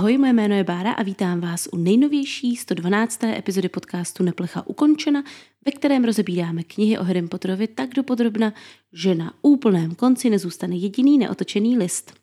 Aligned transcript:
Ahoj, 0.00 0.18
moje 0.18 0.32
jméno 0.32 0.54
je 0.54 0.64
Bára 0.64 0.92
a 0.92 1.02
vítám 1.02 1.40
vás 1.40 1.68
u 1.72 1.76
nejnovější 1.76 2.56
112. 2.56 3.24
epizody 3.24 3.68
podcastu 3.68 4.22
Neplecha 4.22 4.66
ukončena, 4.66 5.24
ve 5.66 5.72
kterém 5.72 6.04
rozebíráme 6.04 6.62
knihy 6.62 6.98
o 6.98 7.04
Harry 7.04 7.22
Potterovi 7.22 7.66
tak 7.66 7.94
dopodrobna, 7.94 8.52
že 8.92 9.14
na 9.14 9.34
úplném 9.42 9.94
konci 9.94 10.30
nezůstane 10.30 10.76
jediný 10.76 11.18
neotočený 11.18 11.78
list. 11.78 12.14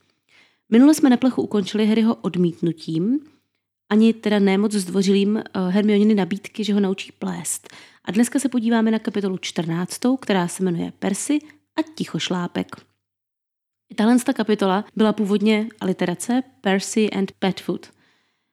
Minule 0.70 0.94
jsme 0.94 1.10
Neplechu 1.10 1.42
ukončili 1.42 1.86
Harryho 1.86 2.16
odmítnutím, 2.16 3.20
ani 3.90 4.14
teda 4.14 4.40
nemoc 4.40 4.72
zdvořilým 4.72 5.38
eh, 5.38 5.44
Hermioniny 5.70 6.16
nabídky, 6.16 6.64
že 6.64 6.74
ho 6.74 6.80
naučí 6.80 7.12
plést. 7.12 7.74
A 8.06 8.12
dneska 8.12 8.40
se 8.40 8.50
podíváme 8.50 8.92
na 8.92 9.00
kapitolu 9.00 9.38
14, 9.38 10.00
která 10.20 10.48
se 10.48 10.64
jmenuje 10.64 10.94
Percy 11.00 11.40
a 11.76 11.82
Tichošlápek. 11.96 12.87
Tahle 13.96 14.18
kapitola 14.34 14.86
byla 14.96 15.14
původně 15.14 15.68
aliterace 15.80 16.44
Percy 16.62 17.10
and 17.10 17.32
Petfoot. 17.40 17.88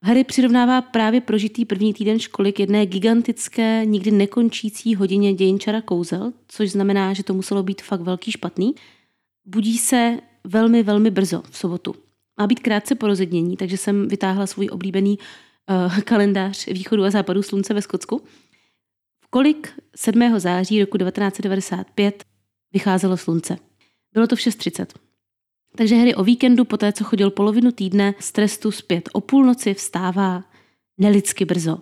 Harry 0.02 0.24
přirovnává 0.24 0.82
právě 0.82 1.20
prožitý 1.20 1.64
první 1.64 1.94
týden 1.94 2.18
školy 2.18 2.52
k 2.52 2.60
jedné 2.60 2.86
gigantické, 2.86 3.82
nikdy 3.84 4.10
nekončící 4.10 4.94
hodině 4.94 5.34
dějinčara 5.34 5.80
kouzel, 5.80 6.32
což 6.48 6.70
znamená, 6.70 7.12
že 7.12 7.22
to 7.22 7.34
muselo 7.34 7.62
být 7.62 7.82
fakt 7.82 8.00
velký 8.00 8.32
špatný. 8.32 8.74
Budí 9.44 9.78
se 9.78 10.18
velmi, 10.44 10.82
velmi 10.82 11.10
brzo 11.10 11.42
v 11.50 11.56
sobotu. 11.56 11.94
Má 12.40 12.46
být 12.46 12.60
krátce 12.60 12.94
po 12.94 13.06
rozednění, 13.06 13.56
takže 13.56 13.76
jsem 13.76 14.08
vytáhla 14.08 14.46
svůj 14.46 14.68
oblíbený 14.72 15.18
uh, 15.18 16.00
kalendář 16.00 16.66
východu 16.66 17.04
a 17.04 17.10
západu 17.10 17.42
slunce 17.42 17.74
ve 17.74 17.82
Skotsku. 17.82 18.22
V 19.24 19.28
kolik 19.30 19.72
7. 19.96 20.38
září 20.38 20.80
roku 20.80 20.98
1995 20.98 22.24
vycházelo 22.72 23.16
slunce. 23.16 23.56
Bylo 24.12 24.26
to 24.26 24.36
v 24.36 24.38
6.30. 24.38 24.86
Takže 25.76 25.96
Harry 25.96 26.14
o 26.14 26.24
víkendu, 26.24 26.64
po 26.64 26.76
té, 26.76 26.92
co 26.92 27.04
chodil 27.04 27.30
polovinu 27.30 27.72
týdne 27.72 28.14
z 28.18 28.32
trestu 28.32 28.70
zpět 28.70 29.08
o 29.12 29.20
půlnoci, 29.20 29.74
vstává 29.74 30.44
nelidsky 30.98 31.44
brzo. 31.44 31.78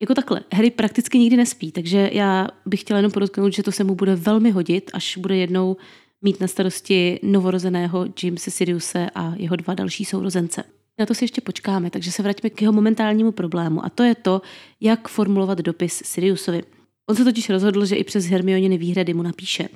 Jako 0.00 0.14
takhle, 0.14 0.40
Harry 0.52 0.70
prakticky 0.70 1.18
nikdy 1.18 1.36
nespí, 1.36 1.72
takže 1.72 2.10
já 2.12 2.48
bych 2.66 2.80
chtěla 2.80 2.98
jenom 2.98 3.12
podotknout, 3.12 3.52
že 3.52 3.62
to 3.62 3.72
se 3.72 3.84
mu 3.84 3.94
bude 3.94 4.16
velmi 4.16 4.50
hodit, 4.50 4.90
až 4.94 5.16
bude 5.16 5.36
jednou 5.36 5.76
mít 6.22 6.40
na 6.40 6.46
starosti 6.46 7.20
novorozeného 7.22 8.06
Jamesa 8.22 8.50
Siriuse 8.50 9.10
a 9.14 9.34
jeho 9.36 9.56
dva 9.56 9.74
další 9.74 10.04
sourozence. 10.04 10.64
Na 10.98 11.06
to 11.06 11.14
si 11.14 11.24
ještě 11.24 11.40
počkáme, 11.40 11.90
takže 11.90 12.12
se 12.12 12.22
vraťme 12.22 12.50
k 12.50 12.62
jeho 12.62 12.72
momentálnímu 12.72 13.32
problému 13.32 13.84
a 13.84 13.88
to 13.88 14.02
je 14.02 14.14
to, 14.14 14.42
jak 14.80 15.08
formulovat 15.08 15.58
dopis 15.58 16.02
Siriusovi. 16.04 16.62
On 17.10 17.16
se 17.16 17.24
totiž 17.24 17.50
rozhodl, 17.50 17.86
že 17.86 17.96
i 17.96 18.04
přes 18.04 18.24
Hermioniny 18.24 18.78
výhrady 18.78 19.14
mu 19.14 19.22
napíše. 19.22 19.68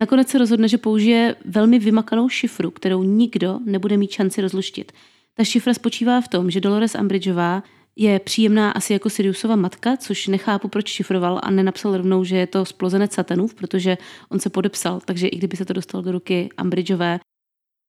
Nakonec 0.00 0.28
se 0.28 0.38
rozhodne, 0.38 0.68
že 0.68 0.78
použije 0.78 1.36
velmi 1.44 1.78
vymakanou 1.78 2.28
šifru, 2.28 2.70
kterou 2.70 3.02
nikdo 3.02 3.58
nebude 3.64 3.96
mít 3.96 4.10
šanci 4.10 4.40
rozluštit. 4.40 4.92
Ta 5.34 5.44
šifra 5.44 5.74
spočívá 5.74 6.20
v 6.20 6.28
tom, 6.28 6.50
že 6.50 6.60
Dolores 6.60 6.94
Umbridgeová 6.94 7.62
je 7.96 8.18
příjemná 8.18 8.70
asi 8.70 8.92
jako 8.92 9.10
Siriusova 9.10 9.56
matka, 9.56 9.96
což 9.96 10.26
nechápu, 10.26 10.68
proč 10.68 10.88
šifroval 10.88 11.40
a 11.42 11.50
nenapsal 11.50 11.96
rovnou, 11.96 12.24
že 12.24 12.36
je 12.36 12.46
to 12.46 12.64
splozenec 12.64 13.12
satanův, 13.12 13.54
protože 13.54 13.98
on 14.28 14.40
se 14.40 14.50
podepsal, 14.50 15.00
takže 15.04 15.28
i 15.28 15.36
kdyby 15.36 15.56
se 15.56 15.64
to 15.64 15.72
dostalo 15.72 16.02
do 16.02 16.12
ruky 16.12 16.48
Umbridgeové, 16.62 17.20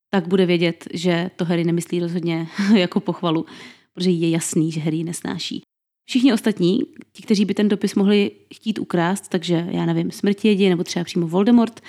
tak 0.09 0.27
bude 0.27 0.45
vědět, 0.45 0.87
že 0.93 1.31
to 1.35 1.45
Harry 1.45 1.63
nemyslí 1.63 1.99
rozhodně 1.99 2.47
jako 2.75 2.99
pochvalu, 2.99 3.45
protože 3.93 4.09
je 4.09 4.29
jasný, 4.29 4.71
že 4.71 4.79
Harry 4.79 5.03
nesnáší. 5.03 5.61
Všichni 6.05 6.33
ostatní, 6.33 6.79
ti, 7.11 7.23
kteří 7.23 7.45
by 7.45 7.53
ten 7.53 7.69
dopis 7.69 7.95
mohli 7.95 8.31
chtít 8.53 8.79
ukrást, 8.79 9.27
takže 9.27 9.67
já 9.69 9.85
nevím, 9.85 10.11
smrti 10.11 10.47
jedi 10.47 10.69
nebo 10.69 10.83
třeba 10.83 11.05
přímo 11.05 11.27
Voldemort, 11.27 11.81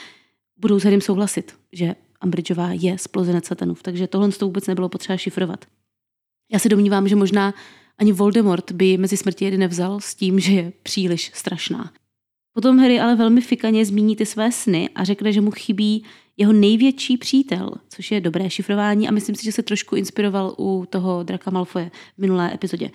budou 0.57 0.81
s 0.81 0.85
Harrym 0.85 1.01
souhlasit, 1.01 1.55
že 1.73 1.95
Umbridgeová 2.25 2.73
je 2.73 2.99
splozenec 2.99 3.47
satanův, 3.47 3.83
takže 3.83 4.07
tohle 4.07 4.33
to 4.33 4.47
vůbec 4.47 4.67
nebylo 4.67 4.89
potřeba 4.89 5.17
šifrovat. 5.17 5.65
Já 6.53 6.59
se 6.59 6.69
domnívám, 6.69 7.09
že 7.09 7.17
možná 7.17 7.55
ani 7.99 8.13
Voldemort 8.13 8.73
by 8.73 8.97
mezi 8.97 9.17
smrti 9.17 9.45
jedy 9.45 9.59
nevzal 9.59 10.01
s 10.01 10.15
tím, 10.15 10.41
že 10.41 10.53
je 10.53 10.73
příliš 10.83 11.31
strašná. 11.35 11.93
Potom 12.55 12.79
Harry 12.79 13.01
ale 13.01 13.17
velmi 13.17 13.41
fikaně 13.41 13.85
zmíní 13.85 14.17
ty 14.17 14.27
své 14.27 14.53
sny 14.53 14.89
a 14.95 15.05
řekne, 15.05 15.33
že 15.33 15.41
mu 15.41 15.51
chybí 15.51 16.05
jeho 16.37 16.53
největší 16.53 17.17
přítel, 17.17 17.71
což 17.89 18.11
je 18.11 18.21
dobré 18.21 18.51
šifrování 18.51 19.09
a 19.09 19.13
myslím 19.13 19.37
si, 19.37 19.45
že 19.45 19.53
se 19.53 19.63
trošku 19.63 19.97
inspiroval 19.97 20.55
u 20.59 20.87
toho 20.91 21.23
Draka 21.23 21.51
Malfoje 21.51 21.91
v 22.15 22.19
minulé 22.19 22.55
epizodě. 22.55 22.91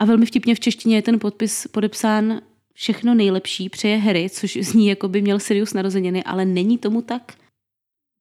A 0.00 0.04
velmi 0.04 0.26
vtipně 0.26 0.54
v 0.54 0.60
češtině 0.60 0.96
je 0.96 1.02
ten 1.02 1.18
podpis 1.18 1.66
podepsán 1.66 2.40
všechno 2.74 3.14
nejlepší 3.14 3.68
přeje 3.68 3.96
Harry, 3.98 4.30
což 4.30 4.58
zní 4.60 4.86
jako 4.86 5.08
by 5.08 5.22
měl 5.22 5.38
Sirius 5.38 5.74
narozeniny, 5.74 6.24
ale 6.24 6.44
není 6.44 6.78
tomu 6.78 7.02
tak. 7.02 7.36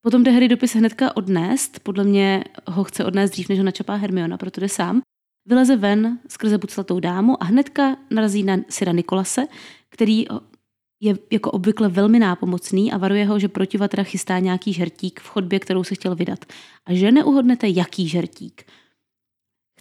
Potom 0.01 0.23
jde 0.23 0.31
Harry 0.31 0.47
dopis 0.47 0.75
hnedka 0.75 1.17
odnést, 1.17 1.79
podle 1.79 2.03
mě 2.03 2.43
ho 2.67 2.83
chce 2.83 3.05
odnést 3.05 3.31
dřív, 3.31 3.49
než 3.49 3.57
ho 3.57 3.65
načapá 3.65 3.95
Hermiona, 3.95 4.37
proto 4.37 4.61
jde 4.61 4.69
sám. 4.69 5.01
Vyleze 5.45 5.75
ven 5.75 6.19
skrze 6.27 6.57
buclatou 6.57 6.99
dámu 6.99 7.43
a 7.43 7.45
hnedka 7.45 7.97
narazí 8.09 8.43
na 8.43 8.57
Sira 8.69 8.91
Nikolase, 8.91 9.45
který 9.89 10.25
je 11.01 11.17
jako 11.31 11.51
obvykle 11.51 11.89
velmi 11.89 12.19
nápomocný 12.19 12.91
a 12.91 12.97
varuje 12.97 13.25
ho, 13.25 13.39
že 13.39 13.47
protivatra 13.47 14.03
chystá 14.03 14.39
nějaký 14.39 14.73
žertík 14.73 15.19
v 15.19 15.27
chodbě, 15.27 15.59
kterou 15.59 15.83
se 15.83 15.95
chtěl 15.95 16.15
vydat. 16.15 16.45
A 16.85 16.93
že 16.93 17.11
neuhodnete, 17.11 17.67
jaký 17.69 18.07
žertík. 18.07 18.65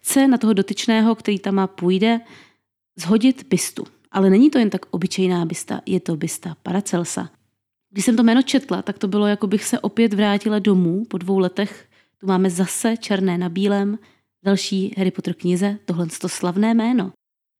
Chce 0.08 0.28
na 0.28 0.38
toho 0.38 0.52
dotyčného, 0.52 1.14
který 1.14 1.38
tam 1.38 1.54
má 1.54 1.66
půjde, 1.66 2.20
zhodit 2.98 3.46
bystu. 3.48 3.84
Ale 4.10 4.30
není 4.30 4.50
to 4.50 4.58
jen 4.58 4.70
tak 4.70 4.86
obyčejná 4.90 5.44
bysta, 5.44 5.80
je 5.86 6.00
to 6.00 6.16
bysta 6.16 6.56
Paracelsa. 6.62 7.30
Když 7.90 8.04
jsem 8.04 8.16
to 8.16 8.22
jméno 8.22 8.42
četla, 8.42 8.82
tak 8.82 8.98
to 8.98 9.08
bylo, 9.08 9.26
jako 9.26 9.46
bych 9.46 9.64
se 9.64 9.78
opět 9.80 10.14
vrátila 10.14 10.58
domů 10.58 11.04
po 11.04 11.18
dvou 11.18 11.38
letech. 11.38 11.88
Tu 12.18 12.26
máme 12.26 12.50
zase 12.50 12.96
černé 12.96 13.38
na 13.38 13.48
bílém, 13.48 13.98
další 14.44 14.94
Harry 14.96 15.10
Potter 15.10 15.34
knize, 15.34 15.78
tohle 15.84 16.06
to 16.20 16.28
slavné 16.28 16.74
jméno. 16.74 17.12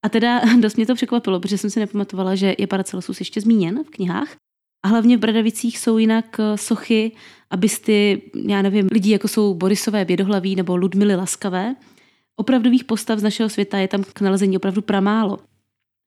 A 0.05 0.09
teda 0.09 0.41
dost 0.59 0.75
mě 0.75 0.85
to 0.85 0.95
překvapilo, 0.95 1.39
protože 1.39 1.57
jsem 1.57 1.69
si 1.69 1.79
nepamatovala, 1.79 2.35
že 2.35 2.55
je 2.57 2.67
Paracelsus 2.67 3.19
ještě 3.19 3.41
zmíněn 3.41 3.83
v 3.83 3.89
knihách. 3.89 4.35
A 4.85 4.87
hlavně 4.87 5.17
v 5.17 5.19
Bradavicích 5.19 5.79
jsou 5.79 5.97
jinak 5.97 6.39
eh, 6.39 6.57
sochy 6.57 7.11
a 7.49 7.55
já 8.47 8.61
nevím, 8.61 8.87
lidí 8.91 9.09
jako 9.09 9.27
jsou 9.27 9.53
Borisové 9.53 10.05
bědohlaví 10.05 10.55
nebo 10.55 10.75
Ludmily 10.75 11.15
Laskavé. 11.15 11.75
Opravdových 12.39 12.83
postav 12.83 13.19
z 13.19 13.23
našeho 13.23 13.49
světa 13.49 13.77
je 13.77 13.87
tam 13.87 14.03
k 14.03 14.21
nalezení 14.21 14.57
opravdu 14.57 14.81
pramálo. 14.81 15.39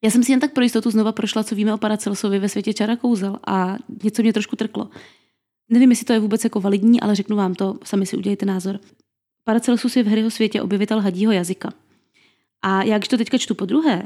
Já 0.03 0.11
jsem 0.11 0.23
si 0.23 0.31
jen 0.31 0.39
tak 0.39 0.53
pro 0.53 0.63
jistotu 0.63 0.91
znova 0.91 1.11
prošla, 1.11 1.43
co 1.43 1.55
víme 1.55 1.73
o 1.73 1.77
Paracelsovi 1.77 2.39
ve 2.39 2.49
světě 2.49 2.73
čara 2.73 2.95
kouzel 2.95 3.39
a 3.47 3.77
něco 4.03 4.21
mě 4.21 4.33
trošku 4.33 4.55
trklo. 4.55 4.89
Nevím, 5.69 5.89
jestli 5.89 6.05
to 6.05 6.13
je 6.13 6.19
vůbec 6.19 6.43
jako 6.43 6.61
validní, 6.61 7.01
ale 7.01 7.15
řeknu 7.15 7.37
vám 7.37 7.55
to, 7.55 7.77
sami 7.83 8.05
si 8.05 8.17
udělejte 8.17 8.45
názor. 8.45 8.79
Paracelsus 9.43 9.95
je 9.95 10.03
v 10.03 10.07
Harryho 10.07 10.31
světě 10.31 10.61
objevitel 10.61 11.01
hadího 11.01 11.31
jazyka. 11.31 11.73
A 12.61 12.83
jak 12.83 13.07
to 13.07 13.17
teďka 13.17 13.37
čtu 13.37 13.55
po 13.55 13.65
druhé, 13.65 14.03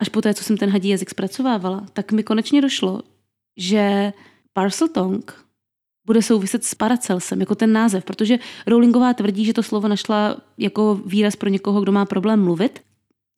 až 0.00 0.08
po 0.08 0.20
té, 0.20 0.34
co 0.34 0.44
jsem 0.44 0.56
ten 0.56 0.70
hadí 0.70 0.88
jazyk 0.88 1.10
zpracovávala, 1.10 1.86
tak 1.92 2.12
mi 2.12 2.22
konečně 2.22 2.62
došlo, 2.62 3.02
že 3.56 4.12
Parseltongue 4.52 5.34
bude 6.08 6.22
souviset 6.22 6.64
s 6.64 6.74
Paracelsem, 6.74 7.40
jako 7.40 7.54
ten 7.54 7.72
název, 7.72 8.04
protože 8.04 8.38
Rowlingová 8.66 9.14
tvrdí, 9.14 9.44
že 9.44 9.52
to 9.52 9.62
slovo 9.62 9.88
našla 9.88 10.36
jako 10.58 11.00
výraz 11.06 11.36
pro 11.36 11.48
někoho, 11.48 11.80
kdo 11.80 11.92
má 11.92 12.04
problém 12.04 12.44
mluvit, 12.44 12.80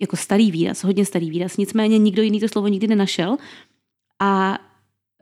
jako 0.01 0.17
starý 0.17 0.51
výraz, 0.51 0.85
hodně 0.85 1.05
starý 1.05 1.31
výraz, 1.31 1.57
nicméně 1.57 1.99
nikdo 1.99 2.23
jiný 2.23 2.41
to 2.41 2.49
slovo 2.49 2.69
nikdy 2.69 2.87
nenašel. 2.87 3.37
A 4.23 4.59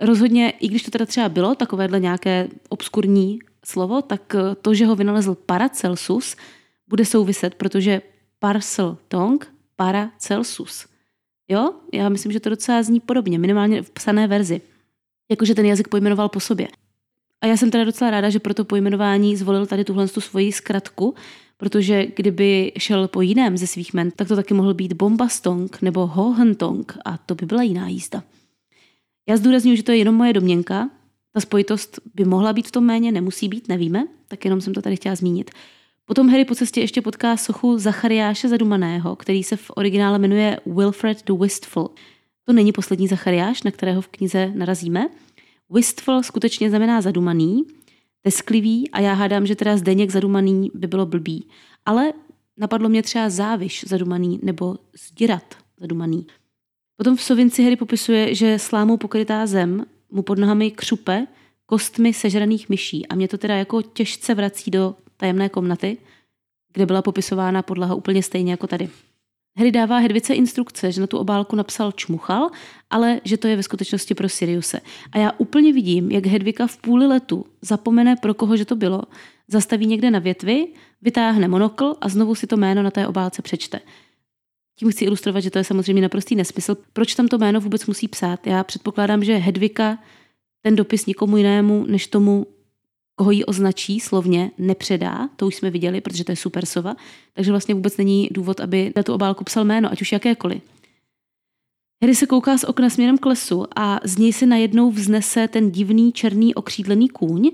rozhodně, 0.00 0.50
i 0.50 0.68
když 0.68 0.82
to 0.82 0.90
teda 0.90 1.06
třeba 1.06 1.28
bylo 1.28 1.54
takovéhle 1.54 2.00
nějaké 2.00 2.48
obskurní 2.68 3.38
slovo, 3.64 4.02
tak 4.02 4.36
to, 4.62 4.74
že 4.74 4.86
ho 4.86 4.96
vynalezl 4.96 5.34
Paracelsus, 5.34 6.36
bude 6.88 7.04
souviset, 7.04 7.54
protože 7.54 8.02
parcel 8.38 8.98
tong, 9.08 9.52
Paracelsus. 9.76 10.86
Jo, 11.48 11.72
já 11.94 12.08
myslím, 12.08 12.32
že 12.32 12.40
to 12.40 12.50
docela 12.50 12.82
zní 12.82 13.00
podobně, 13.00 13.38
minimálně 13.38 13.82
v 13.82 13.90
psané 13.90 14.26
verzi. 14.26 14.60
Jakože 15.30 15.54
ten 15.54 15.66
jazyk 15.66 15.88
pojmenoval 15.88 16.28
po 16.28 16.40
sobě. 16.40 16.68
A 17.40 17.46
já 17.46 17.56
jsem 17.56 17.70
teda 17.70 17.84
docela 17.84 18.10
ráda, 18.10 18.30
že 18.30 18.38
pro 18.38 18.54
to 18.54 18.64
pojmenování 18.64 19.36
zvolil 19.36 19.66
tady 19.66 19.84
tuhle 19.84 20.08
tu 20.08 20.20
svoji 20.20 20.52
zkratku, 20.52 21.14
protože 21.56 22.06
kdyby 22.16 22.72
šel 22.78 23.08
po 23.08 23.20
jiném 23.20 23.56
ze 23.56 23.66
svých 23.66 23.94
men, 23.94 24.10
tak 24.10 24.28
to 24.28 24.36
taky 24.36 24.54
mohl 24.54 24.74
být 24.74 24.92
Bombastong 24.92 25.82
nebo 25.82 26.06
Hohentong 26.06 26.98
a 27.04 27.18
to 27.18 27.34
by 27.34 27.46
byla 27.46 27.62
jiná 27.62 27.88
jízda. 27.88 28.22
Já 29.28 29.36
zdůraznuju, 29.36 29.76
že 29.76 29.82
to 29.82 29.92
je 29.92 29.98
jenom 29.98 30.14
moje 30.14 30.32
domněnka, 30.32 30.90
ta 31.32 31.40
spojitost 31.40 32.00
by 32.14 32.24
mohla 32.24 32.52
být 32.52 32.68
v 32.68 32.72
tom 32.72 32.84
méně, 32.84 33.12
nemusí 33.12 33.48
být, 33.48 33.68
nevíme, 33.68 34.06
tak 34.28 34.44
jenom 34.44 34.60
jsem 34.60 34.74
to 34.74 34.82
tady 34.82 34.96
chtěla 34.96 35.14
zmínit. 35.14 35.50
Potom 36.04 36.28
Harry 36.28 36.44
po 36.44 36.54
cestě 36.54 36.80
ještě 36.80 37.02
potká 37.02 37.36
sochu 37.36 37.78
Zachariáše 37.78 38.48
Zadumaného, 38.48 39.16
který 39.16 39.44
se 39.44 39.56
v 39.56 39.70
originále 39.74 40.18
jmenuje 40.18 40.60
Wilfred 40.66 41.24
the 41.24 41.32
Wistful. 41.32 41.90
To 42.44 42.52
není 42.52 42.72
poslední 42.72 43.08
Zachariáš, 43.08 43.62
na 43.62 43.70
kterého 43.70 44.00
v 44.00 44.08
knize 44.08 44.52
narazíme. 44.54 45.08
Wistful 45.70 46.22
skutečně 46.22 46.70
znamená 46.70 47.00
zadumaný, 47.00 47.64
tesklivý 48.22 48.90
a 48.90 49.00
já 49.00 49.12
hádám, 49.12 49.46
že 49.46 49.56
teda 49.56 49.76
Zdeněk 49.76 50.10
zadumaný 50.10 50.70
by 50.74 50.86
bylo 50.86 51.06
blbý. 51.06 51.48
Ale 51.86 52.12
napadlo 52.56 52.88
mě 52.88 53.02
třeba 53.02 53.30
záviš 53.30 53.84
zadumaný 53.88 54.40
nebo 54.42 54.76
zdirat 55.08 55.54
zadumaný. 55.80 56.26
Potom 56.96 57.16
v 57.16 57.22
Sovinci 57.22 57.62
Harry 57.62 57.76
popisuje, 57.76 58.34
že 58.34 58.58
slámou 58.58 58.96
pokrytá 58.96 59.46
zem 59.46 59.86
mu 60.10 60.22
pod 60.22 60.38
nohami 60.38 60.70
křupe 60.70 61.26
kostmi 61.66 62.14
sežraných 62.14 62.68
myší 62.68 63.06
a 63.06 63.14
mě 63.14 63.28
to 63.28 63.38
teda 63.38 63.56
jako 63.56 63.82
těžce 63.82 64.34
vrací 64.34 64.70
do 64.70 64.94
tajemné 65.16 65.48
komnaty, 65.48 65.98
kde 66.72 66.86
byla 66.86 67.02
popisována 67.02 67.62
podlaha 67.62 67.94
úplně 67.94 68.22
stejně 68.22 68.50
jako 68.50 68.66
tady. 68.66 68.88
Harry 69.58 69.72
dává 69.72 69.98
Hedvice 69.98 70.34
instrukce, 70.34 70.92
že 70.92 71.00
na 71.00 71.06
tu 71.06 71.18
obálku 71.18 71.56
napsal 71.56 71.92
čmuchal, 71.92 72.50
ale 72.90 73.20
že 73.24 73.36
to 73.36 73.48
je 73.48 73.56
ve 73.56 73.62
skutečnosti 73.62 74.14
pro 74.14 74.28
Siriuse. 74.28 74.80
A 75.12 75.18
já 75.18 75.32
úplně 75.38 75.72
vidím, 75.72 76.10
jak 76.10 76.26
Hedvika 76.26 76.66
v 76.66 76.76
půli 76.76 77.06
letu 77.06 77.46
zapomene, 77.62 78.16
pro 78.16 78.34
koho 78.34 78.56
že 78.56 78.64
to 78.64 78.76
bylo, 78.76 79.02
zastaví 79.48 79.86
někde 79.86 80.10
na 80.10 80.18
větvi, 80.18 80.66
vytáhne 81.02 81.48
monokl 81.48 81.94
a 82.00 82.08
znovu 82.08 82.34
si 82.34 82.46
to 82.46 82.56
jméno 82.56 82.82
na 82.82 82.90
té 82.90 83.06
obálce 83.06 83.42
přečte. 83.42 83.80
Tím 84.78 84.90
chci 84.90 85.04
ilustrovat, 85.04 85.42
že 85.42 85.50
to 85.50 85.58
je 85.58 85.64
samozřejmě 85.64 86.02
naprostý 86.02 86.36
nesmysl. 86.36 86.76
Proč 86.92 87.14
tam 87.14 87.28
to 87.28 87.38
jméno 87.38 87.60
vůbec 87.60 87.86
musí 87.86 88.08
psát? 88.08 88.46
Já 88.46 88.64
předpokládám, 88.64 89.24
že 89.24 89.36
Hedvika 89.36 89.98
ten 90.62 90.76
dopis 90.76 91.06
nikomu 91.06 91.36
jinému, 91.36 91.84
než 91.88 92.06
tomu 92.06 92.46
koho 93.18 93.30
ji 93.30 93.44
označí 93.44 94.00
slovně, 94.00 94.50
nepředá, 94.58 95.28
to 95.36 95.46
už 95.46 95.54
jsme 95.54 95.70
viděli, 95.70 96.00
protože 96.00 96.24
to 96.24 96.32
je 96.32 96.36
super 96.36 96.66
sova, 96.66 96.96
takže 97.34 97.50
vlastně 97.50 97.74
vůbec 97.74 97.96
není 97.96 98.28
důvod, 98.32 98.60
aby 98.60 98.92
na 98.96 99.02
tu 99.02 99.14
obálku 99.14 99.44
psal 99.44 99.64
jméno, 99.64 99.92
ať 99.92 100.02
už 100.02 100.12
jakékoliv. 100.12 100.62
Harry 102.02 102.14
se 102.14 102.26
kouká 102.26 102.58
z 102.58 102.64
okna 102.64 102.90
směrem 102.90 103.18
k 103.18 103.26
lesu 103.26 103.64
a 103.76 104.00
z 104.04 104.18
něj 104.18 104.32
se 104.32 104.46
najednou 104.46 104.90
vznese 104.90 105.48
ten 105.48 105.70
divný 105.70 106.12
černý 106.12 106.54
okřídlený 106.54 107.08
kůň 107.08 107.50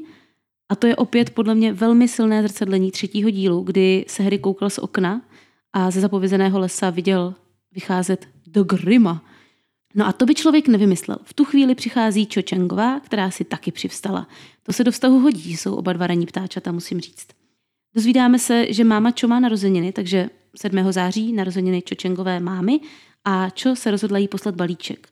a 0.69 0.76
to 0.76 0.87
je 0.87 0.96
opět 0.96 1.31
podle 1.31 1.55
mě 1.55 1.72
velmi 1.72 2.08
silné 2.08 2.43
zrcadlení 2.43 2.90
třetího 2.90 3.31
dílu, 3.31 3.61
kdy 3.61 4.05
se 4.08 4.22
Harry 4.22 4.38
koukal 4.38 4.70
z 4.70 4.78
okna 4.78 5.22
a 5.72 5.90
ze 5.90 6.00
zapovězeného 6.00 6.58
lesa 6.58 6.90
viděl 6.90 7.34
vycházet 7.72 8.28
do 8.46 8.64
Grima, 8.64 9.22
No 9.94 10.06
a 10.06 10.12
to 10.12 10.26
by 10.26 10.35
člověk 10.35 10.69
nevymyslel. 10.69 11.19
V 11.23 11.35
tu 11.35 11.44
chvíli 11.44 11.75
přichází 11.75 12.26
Čočengová, 12.26 13.00
která 13.00 13.31
si 13.31 13.44
taky 13.44 13.73
přivstala. 13.73 14.29
To 14.62 14.73
se 14.73 14.85
do 14.85 14.93
vztahu 14.93 15.20
hodí, 15.20 15.56
jsou 15.56 15.75
oba 15.75 15.93
dva 15.93 16.06
raní 16.06 16.26
ptáčata, 16.26 16.73
musím 16.73 17.00
říct. 17.00 17.26
Dozvídáme 17.94 18.38
se, 18.38 18.73
že 18.73 18.85
máma 18.85 19.11
Čo 19.11 19.29
má 19.29 19.41
narozeniny, 19.41 19.93
takže 19.93 20.31
7. 20.56 20.93
září 20.93 21.32
narozeniny 21.32 21.82
Čočengové 21.82 22.41
mámy 22.41 22.81
a 23.25 23.50
Čo 23.50 23.76
se 23.76 23.91
rozhodla 23.91 24.19
jí 24.19 24.29
poslat 24.29 24.55
balíček. 24.55 25.08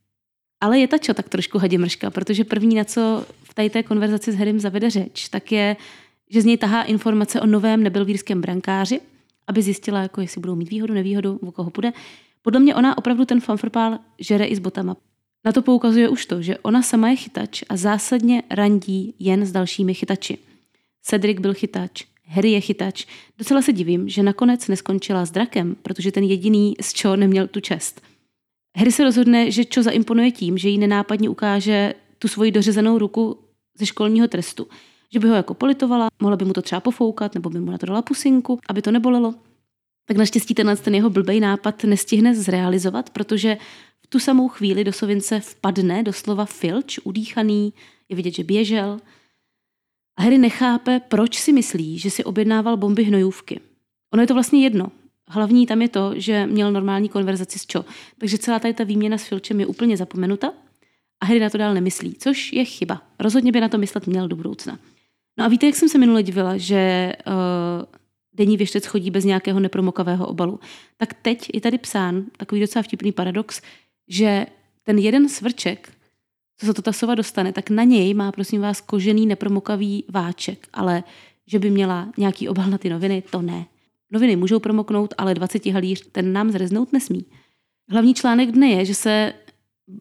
Ale 0.60 0.78
je 0.78 0.88
ta 0.88 0.98
Čo 0.98 1.14
tak 1.14 1.28
trošku 1.28 1.58
hadimrška, 1.58 2.10
protože 2.10 2.44
první, 2.44 2.74
na 2.74 2.84
co 2.84 3.26
v 3.44 3.54
tady 3.54 3.70
té 3.70 3.82
konverzaci 3.82 4.32
s 4.32 4.34
Harrym 4.34 4.60
zavede 4.60 4.90
řeč, 4.90 5.28
tak 5.28 5.52
je, 5.52 5.76
že 6.30 6.42
z 6.42 6.44
něj 6.44 6.56
tahá 6.56 6.82
informace 6.82 7.40
o 7.40 7.46
novém 7.46 7.82
nebelvírském 7.82 8.40
brankáři, 8.40 9.00
aby 9.46 9.62
zjistila, 9.62 10.02
jako 10.02 10.20
jestli 10.20 10.40
budou 10.40 10.54
mít 10.54 10.70
výhodu, 10.70 10.94
nevýhodu, 10.94 11.38
o 11.42 11.52
koho 11.52 11.70
půjde. 11.70 11.92
Podle 12.42 12.60
mě 12.60 12.74
ona 12.74 12.98
opravdu 12.98 13.24
ten 13.24 13.40
fanfrpál 13.40 13.98
žere 14.18 14.44
i 14.44 14.56
s 14.56 14.58
botama. 14.58 14.96
Na 15.44 15.52
to 15.52 15.62
poukazuje 15.62 16.08
už 16.08 16.26
to, 16.26 16.42
že 16.42 16.58
ona 16.58 16.82
sama 16.82 17.08
je 17.08 17.16
chytač 17.16 17.62
a 17.68 17.76
zásadně 17.76 18.42
randí 18.50 19.14
jen 19.18 19.46
s 19.46 19.52
dalšími 19.52 19.94
chytači. 19.94 20.38
Cedric 21.02 21.40
byl 21.40 21.54
chytač, 21.54 22.04
Harry 22.26 22.50
je 22.50 22.60
chytač. 22.60 23.06
Docela 23.38 23.62
se 23.62 23.72
divím, 23.72 24.08
že 24.08 24.22
nakonec 24.22 24.68
neskončila 24.68 25.24
s 25.24 25.30
drakem, 25.30 25.76
protože 25.82 26.12
ten 26.12 26.24
jediný 26.24 26.74
z 26.80 26.92
čo 26.92 27.16
neměl 27.16 27.46
tu 27.46 27.60
čest. 27.60 28.02
Harry 28.76 28.92
se 28.92 29.04
rozhodne, 29.04 29.50
že 29.50 29.64
čo 29.64 29.82
zaimponuje 29.82 30.30
tím, 30.30 30.58
že 30.58 30.68
jí 30.68 30.78
nenápadně 30.78 31.28
ukáže 31.28 31.94
tu 32.18 32.28
svoji 32.28 32.50
dořezanou 32.50 32.98
ruku 32.98 33.38
ze 33.78 33.86
školního 33.86 34.28
trestu. 34.28 34.66
Že 35.12 35.18
by 35.18 35.28
ho 35.28 35.34
jako 35.34 35.54
politovala, 35.54 36.08
mohla 36.20 36.36
by 36.36 36.44
mu 36.44 36.52
to 36.52 36.62
třeba 36.62 36.80
pofoukat, 36.80 37.34
nebo 37.34 37.50
by 37.50 37.60
mu 37.60 37.70
na 37.70 37.78
to 37.78 37.86
dala 37.86 38.02
pusinku, 38.02 38.58
aby 38.68 38.82
to 38.82 38.90
nebolelo 38.90 39.34
tak 40.04 40.16
naštěstí 40.16 40.54
tenhle 40.54 40.76
ten 40.76 40.94
jeho 40.94 41.10
blbej 41.10 41.40
nápad 41.40 41.84
nestihne 41.84 42.34
zrealizovat, 42.34 43.10
protože 43.10 43.56
v 44.02 44.06
tu 44.06 44.18
samou 44.18 44.48
chvíli 44.48 44.84
do 44.84 44.92
Sovince 44.92 45.40
vpadne 45.40 46.02
doslova 46.02 46.44
filč, 46.44 46.98
udýchaný, 47.04 47.72
je 48.08 48.16
vidět, 48.16 48.34
že 48.34 48.44
běžel. 48.44 49.00
A 50.16 50.22
Harry 50.22 50.38
nechápe, 50.38 51.00
proč 51.08 51.38
si 51.38 51.52
myslí, 51.52 51.98
že 51.98 52.10
si 52.10 52.24
objednával 52.24 52.76
bomby 52.76 53.04
hnojůvky. 53.04 53.60
Ono 54.12 54.22
je 54.22 54.26
to 54.26 54.34
vlastně 54.34 54.62
jedno. 54.62 54.92
Hlavní 55.28 55.66
tam 55.66 55.82
je 55.82 55.88
to, 55.88 56.12
že 56.16 56.46
měl 56.46 56.72
normální 56.72 57.08
konverzaci 57.08 57.58
s 57.58 57.66
Čo. 57.66 57.84
Takže 58.18 58.38
celá 58.38 58.58
tady 58.58 58.74
ta 58.74 58.84
výměna 58.84 59.18
s 59.18 59.24
Filčem 59.24 59.60
je 59.60 59.66
úplně 59.66 59.96
zapomenuta 59.96 60.52
a 61.20 61.26
Harry 61.26 61.40
na 61.40 61.50
to 61.50 61.58
dál 61.58 61.74
nemyslí, 61.74 62.14
což 62.18 62.52
je 62.52 62.64
chyba. 62.64 63.02
Rozhodně 63.18 63.52
by 63.52 63.60
na 63.60 63.68
to 63.68 63.78
myslet 63.78 64.06
měl 64.06 64.28
do 64.28 64.36
budoucna. 64.36 64.78
No 65.38 65.44
a 65.44 65.48
víte, 65.48 65.66
jak 65.66 65.76
jsem 65.76 65.88
se 65.88 65.98
minule 65.98 66.22
divila, 66.22 66.56
že 66.56 67.12
uh, 67.26 67.32
denní 68.34 68.56
věštec 68.56 68.86
chodí 68.86 69.10
bez 69.10 69.24
nějakého 69.24 69.60
nepromokavého 69.60 70.26
obalu. 70.26 70.60
Tak 70.96 71.14
teď 71.14 71.50
je 71.54 71.60
tady 71.60 71.78
psán 71.78 72.24
takový 72.36 72.60
docela 72.60 72.82
vtipný 72.82 73.12
paradox, 73.12 73.62
že 74.08 74.46
ten 74.82 74.98
jeden 74.98 75.28
svrček, 75.28 75.92
co 76.56 76.66
se 76.66 76.74
to 76.74 76.82
ta 76.82 76.92
sova 76.92 77.14
dostane, 77.14 77.52
tak 77.52 77.70
na 77.70 77.84
něj 77.84 78.14
má, 78.14 78.32
prosím 78.32 78.60
vás, 78.60 78.80
kožený 78.80 79.26
nepromokavý 79.26 80.04
váček, 80.08 80.68
ale 80.72 81.04
že 81.46 81.58
by 81.58 81.70
měla 81.70 82.12
nějaký 82.16 82.48
obal 82.48 82.70
na 82.70 82.78
ty 82.78 82.90
noviny, 82.90 83.22
to 83.30 83.42
ne. 83.42 83.66
Noviny 84.10 84.36
můžou 84.36 84.60
promoknout, 84.60 85.14
ale 85.18 85.34
20 85.34 85.66
halíř 85.66 86.08
ten 86.12 86.32
nám 86.32 86.50
zreznout 86.50 86.92
nesmí. 86.92 87.26
Hlavní 87.88 88.14
článek 88.14 88.50
dne 88.50 88.66
je, 88.66 88.84
že 88.84 88.94
se 88.94 89.32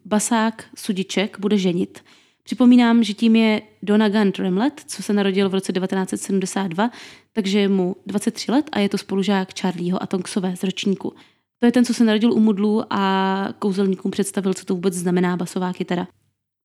basák 0.04 0.64
Sudiček 0.76 1.38
bude 1.40 1.58
ženit. 1.58 2.04
Připomínám, 2.44 3.02
že 3.02 3.14
tím 3.14 3.36
je 3.36 3.62
Donagan 3.82 4.32
Tremlet, 4.32 4.82
co 4.86 5.02
se 5.02 5.12
narodil 5.12 5.48
v 5.48 5.54
roce 5.54 5.72
1972, 5.72 6.90
takže 7.32 7.58
je 7.58 7.68
mu 7.68 7.96
23 8.06 8.52
let 8.52 8.70
a 8.72 8.78
je 8.78 8.88
to 8.88 8.98
spolužák 8.98 9.48
Charlieho 9.60 10.02
a 10.02 10.06
Tonksové 10.06 10.56
z 10.56 10.62
ročníku. 10.62 11.12
To 11.58 11.66
je 11.66 11.72
ten, 11.72 11.84
co 11.84 11.94
se 11.94 12.04
narodil 12.04 12.32
u 12.32 12.40
Mudlu 12.40 12.82
a 12.90 13.48
kouzelníkům 13.58 14.10
představil, 14.10 14.54
co 14.54 14.64
to 14.64 14.74
vůbec 14.74 14.94
znamená 14.94 15.36
basová 15.36 15.72
kytara. 15.72 16.08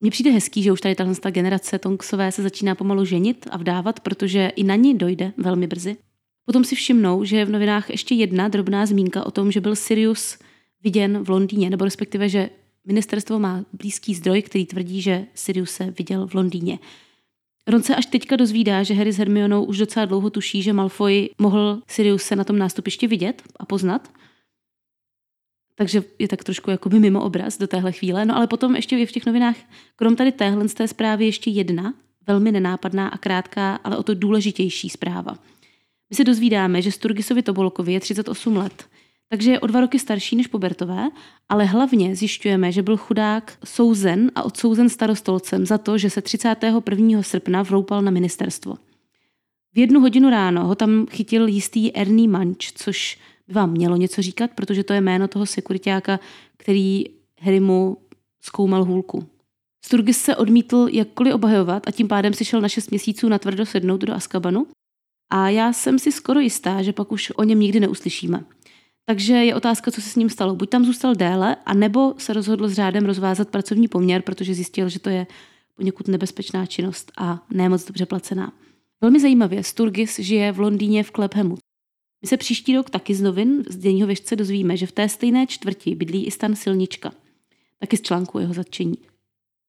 Mně 0.01 0.11
přijde 0.11 0.31
hezký, 0.31 0.63
že 0.63 0.71
už 0.71 0.81
tady 0.81 0.95
ta 0.95 1.31
generace 1.31 1.79
Tonksové 1.79 2.31
se 2.31 2.43
začíná 2.43 2.75
pomalu 2.75 3.05
ženit 3.05 3.47
a 3.51 3.57
vdávat, 3.57 3.99
protože 3.99 4.51
i 4.55 4.63
na 4.63 4.75
ní 4.75 4.97
dojde 4.97 5.33
velmi 5.37 5.67
brzy. 5.67 5.97
Potom 6.45 6.63
si 6.63 6.75
všimnou, 6.75 7.23
že 7.23 7.37
je 7.37 7.45
v 7.45 7.51
novinách 7.51 7.89
ještě 7.89 8.15
jedna 8.15 8.47
drobná 8.47 8.85
zmínka 8.85 9.25
o 9.25 9.31
tom, 9.31 9.51
že 9.51 9.61
byl 9.61 9.75
Sirius 9.75 10.37
viděn 10.83 11.23
v 11.23 11.29
Londýně, 11.29 11.69
nebo 11.69 11.85
respektive, 11.85 12.29
že 12.29 12.49
Ministerstvo 12.87 13.39
má 13.39 13.65
blízký 13.73 14.15
zdroj, 14.15 14.41
který 14.41 14.65
tvrdí, 14.65 15.01
že 15.01 15.25
Sirius 15.35 15.71
se 15.71 15.93
viděl 15.97 16.27
v 16.27 16.33
Londýně. 16.33 16.79
Ron 17.67 17.83
se 17.83 17.95
až 17.95 18.05
teďka 18.05 18.35
dozvídá, 18.35 18.83
že 18.83 18.93
Harry 18.93 19.13
s 19.13 19.17
Hermionou 19.17 19.63
už 19.63 19.77
docela 19.77 20.05
dlouho 20.05 20.29
tuší, 20.29 20.61
že 20.61 20.73
Malfoy 20.73 21.29
mohl 21.37 21.81
Sirius 21.87 22.23
se 22.23 22.35
na 22.35 22.43
tom 22.43 22.57
nástupišti 22.57 23.07
vidět 23.07 23.43
a 23.59 23.65
poznat. 23.65 24.11
Takže 25.75 26.03
je 26.19 26.27
tak 26.27 26.43
trošku 26.43 26.71
jakoby 26.71 26.99
mimo 26.99 27.23
obraz 27.23 27.57
do 27.57 27.67
téhle 27.67 27.91
chvíle. 27.91 28.25
No 28.25 28.37
ale 28.37 28.47
potom 28.47 28.75
ještě 28.75 28.97
je 28.97 29.05
v 29.05 29.11
těch 29.11 29.25
novinách, 29.25 29.55
krom 29.95 30.15
tady 30.15 30.31
téhle 30.31 30.67
z 30.67 30.73
té 30.73 30.87
zprávy, 30.87 31.25
ještě 31.25 31.49
jedna, 31.49 31.93
velmi 32.27 32.51
nenápadná 32.51 33.07
a 33.07 33.17
krátká, 33.17 33.75
ale 33.75 33.97
o 33.97 34.03
to 34.03 34.13
důležitější 34.13 34.89
zpráva. 34.89 35.37
My 36.09 36.15
se 36.15 36.23
dozvídáme, 36.23 36.81
že 36.81 36.91
Sturgisovi 36.91 37.43
Tobolkovi 37.43 37.93
je 37.93 37.99
38 37.99 38.57
let 38.57 38.89
takže 39.29 39.51
je 39.51 39.59
o 39.59 39.67
dva 39.67 39.81
roky 39.81 39.99
starší 39.99 40.35
než 40.35 40.47
Pobertové, 40.47 41.09
ale 41.49 41.65
hlavně 41.65 42.15
zjišťujeme, 42.15 42.71
že 42.71 42.81
byl 42.81 42.97
chudák 42.97 43.57
souzen 43.65 44.31
a 44.35 44.43
odsouzen 44.43 44.89
starostolcem 44.89 45.65
za 45.65 45.77
to, 45.77 45.97
že 45.97 46.09
se 46.09 46.21
31. 46.21 47.23
srpna 47.23 47.63
vroupal 47.63 48.01
na 48.01 48.11
ministerstvo. 48.11 48.75
V 49.73 49.79
jednu 49.79 49.99
hodinu 49.99 50.29
ráno 50.29 50.67
ho 50.67 50.75
tam 50.75 51.05
chytil 51.05 51.47
jistý 51.47 51.95
Ernie 51.95 52.29
Manč, 52.29 52.71
což 52.75 53.19
by 53.47 53.53
vám 53.53 53.71
mělo 53.71 53.95
něco 53.95 54.21
říkat, 54.21 54.51
protože 54.55 54.83
to 54.83 54.93
je 54.93 55.01
jméno 55.01 55.27
toho 55.27 55.45
sekuritáka, 55.45 56.19
který 56.57 57.03
Harrymu 57.41 57.97
zkoumal 58.41 58.85
hůlku. 58.85 59.27
Sturgis 59.85 60.21
se 60.21 60.35
odmítl 60.35 60.87
jakkoliv 60.91 61.33
obhajovat 61.33 61.87
a 61.87 61.91
tím 61.91 62.07
pádem 62.07 62.33
si 62.33 62.45
šel 62.45 62.61
na 62.61 62.69
6 62.69 62.89
měsíců 62.89 63.29
na 63.29 63.39
tvrdo 63.39 63.65
sednout 63.65 64.01
do 64.01 64.13
Askabanu. 64.13 64.67
A 65.29 65.49
já 65.49 65.73
jsem 65.73 65.99
si 65.99 66.11
skoro 66.11 66.39
jistá, 66.39 66.81
že 66.81 66.93
pak 66.93 67.11
už 67.11 67.31
o 67.35 67.43
něm 67.43 67.59
nikdy 67.59 67.79
neuslyšíme. 67.79 68.43
Takže 69.09 69.33
je 69.33 69.55
otázka, 69.55 69.91
co 69.91 70.01
se 70.01 70.09
s 70.09 70.15
ním 70.15 70.29
stalo. 70.29 70.55
Buď 70.55 70.69
tam 70.69 70.85
zůstal 70.85 71.15
déle, 71.15 71.55
anebo 71.65 72.13
se 72.17 72.33
rozhodl 72.33 72.67
s 72.67 72.73
řádem 72.73 73.05
rozvázat 73.05 73.49
pracovní 73.49 73.87
poměr, 73.87 74.21
protože 74.21 74.53
zjistil, 74.53 74.89
že 74.89 74.99
to 74.99 75.09
je 75.09 75.27
poněkud 75.75 76.07
nebezpečná 76.07 76.65
činnost 76.65 77.11
a 77.17 77.45
ne 77.49 77.69
moc 77.69 77.85
dobře 77.85 78.05
placená. 78.05 78.53
Velmi 79.01 79.19
zajímavě, 79.19 79.63
Sturgis 79.63 80.19
žije 80.19 80.51
v 80.51 80.59
Londýně 80.59 81.03
v 81.03 81.11
Klephemu. 81.11 81.57
My 82.21 82.27
se 82.27 82.37
příští 82.37 82.75
rok 82.75 82.89
taky 82.89 83.15
z 83.15 83.21
novin 83.21 83.63
z 83.69 83.75
denního 83.77 84.07
věžce 84.07 84.35
dozvíme, 84.35 84.77
že 84.77 84.85
v 84.85 84.91
té 84.91 85.09
stejné 85.09 85.47
čtvrti 85.47 85.95
bydlí 85.95 86.25
i 86.25 86.31
stan 86.31 86.55
Silnička. 86.55 87.11
Taky 87.79 87.97
z 87.97 88.01
článku 88.01 88.39
jeho 88.39 88.53
zatčení. 88.53 88.97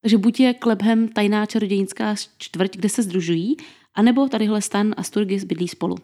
Takže 0.03 0.19
buď 0.19 0.41
je 0.41 0.55
Klebhem 0.55 1.09
tajná 1.09 1.47
čarodějnická 1.47 2.15
čtvrť, 2.39 2.77
kde 2.77 2.89
se 2.89 3.03
združují, 3.03 3.57
anebo 3.95 4.29
tadyhle 4.29 4.63
stan 4.63 4.95
a 4.97 5.03
Sturgis 5.03 5.45
bydlí 5.45 5.69
spolu. 5.69 5.97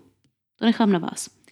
To 0.59 0.65
nechám 0.65 0.93
na 0.93 0.99
vás. 0.99 1.44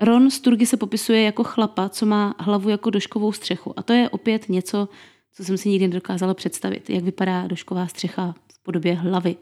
Ron 0.00 0.30
Sturgy 0.30 0.66
se 0.66 0.76
popisuje 0.76 1.22
jako 1.22 1.44
chlapa, 1.44 1.88
co 1.88 2.06
má 2.06 2.34
hlavu 2.38 2.68
jako 2.68 2.90
doškovou 2.90 3.32
střechu. 3.32 3.78
A 3.78 3.82
to 3.82 3.92
je 3.92 4.08
opět 4.08 4.48
něco, 4.48 4.88
co 5.32 5.44
jsem 5.44 5.58
si 5.58 5.68
nikdy 5.68 5.88
nedokázala 5.88 6.34
představit, 6.34 6.90
jak 6.90 7.04
vypadá 7.04 7.46
došková 7.46 7.86
střecha 7.86 8.34
v 8.52 8.62
podobě 8.62 8.94
hlavy. 8.94 9.36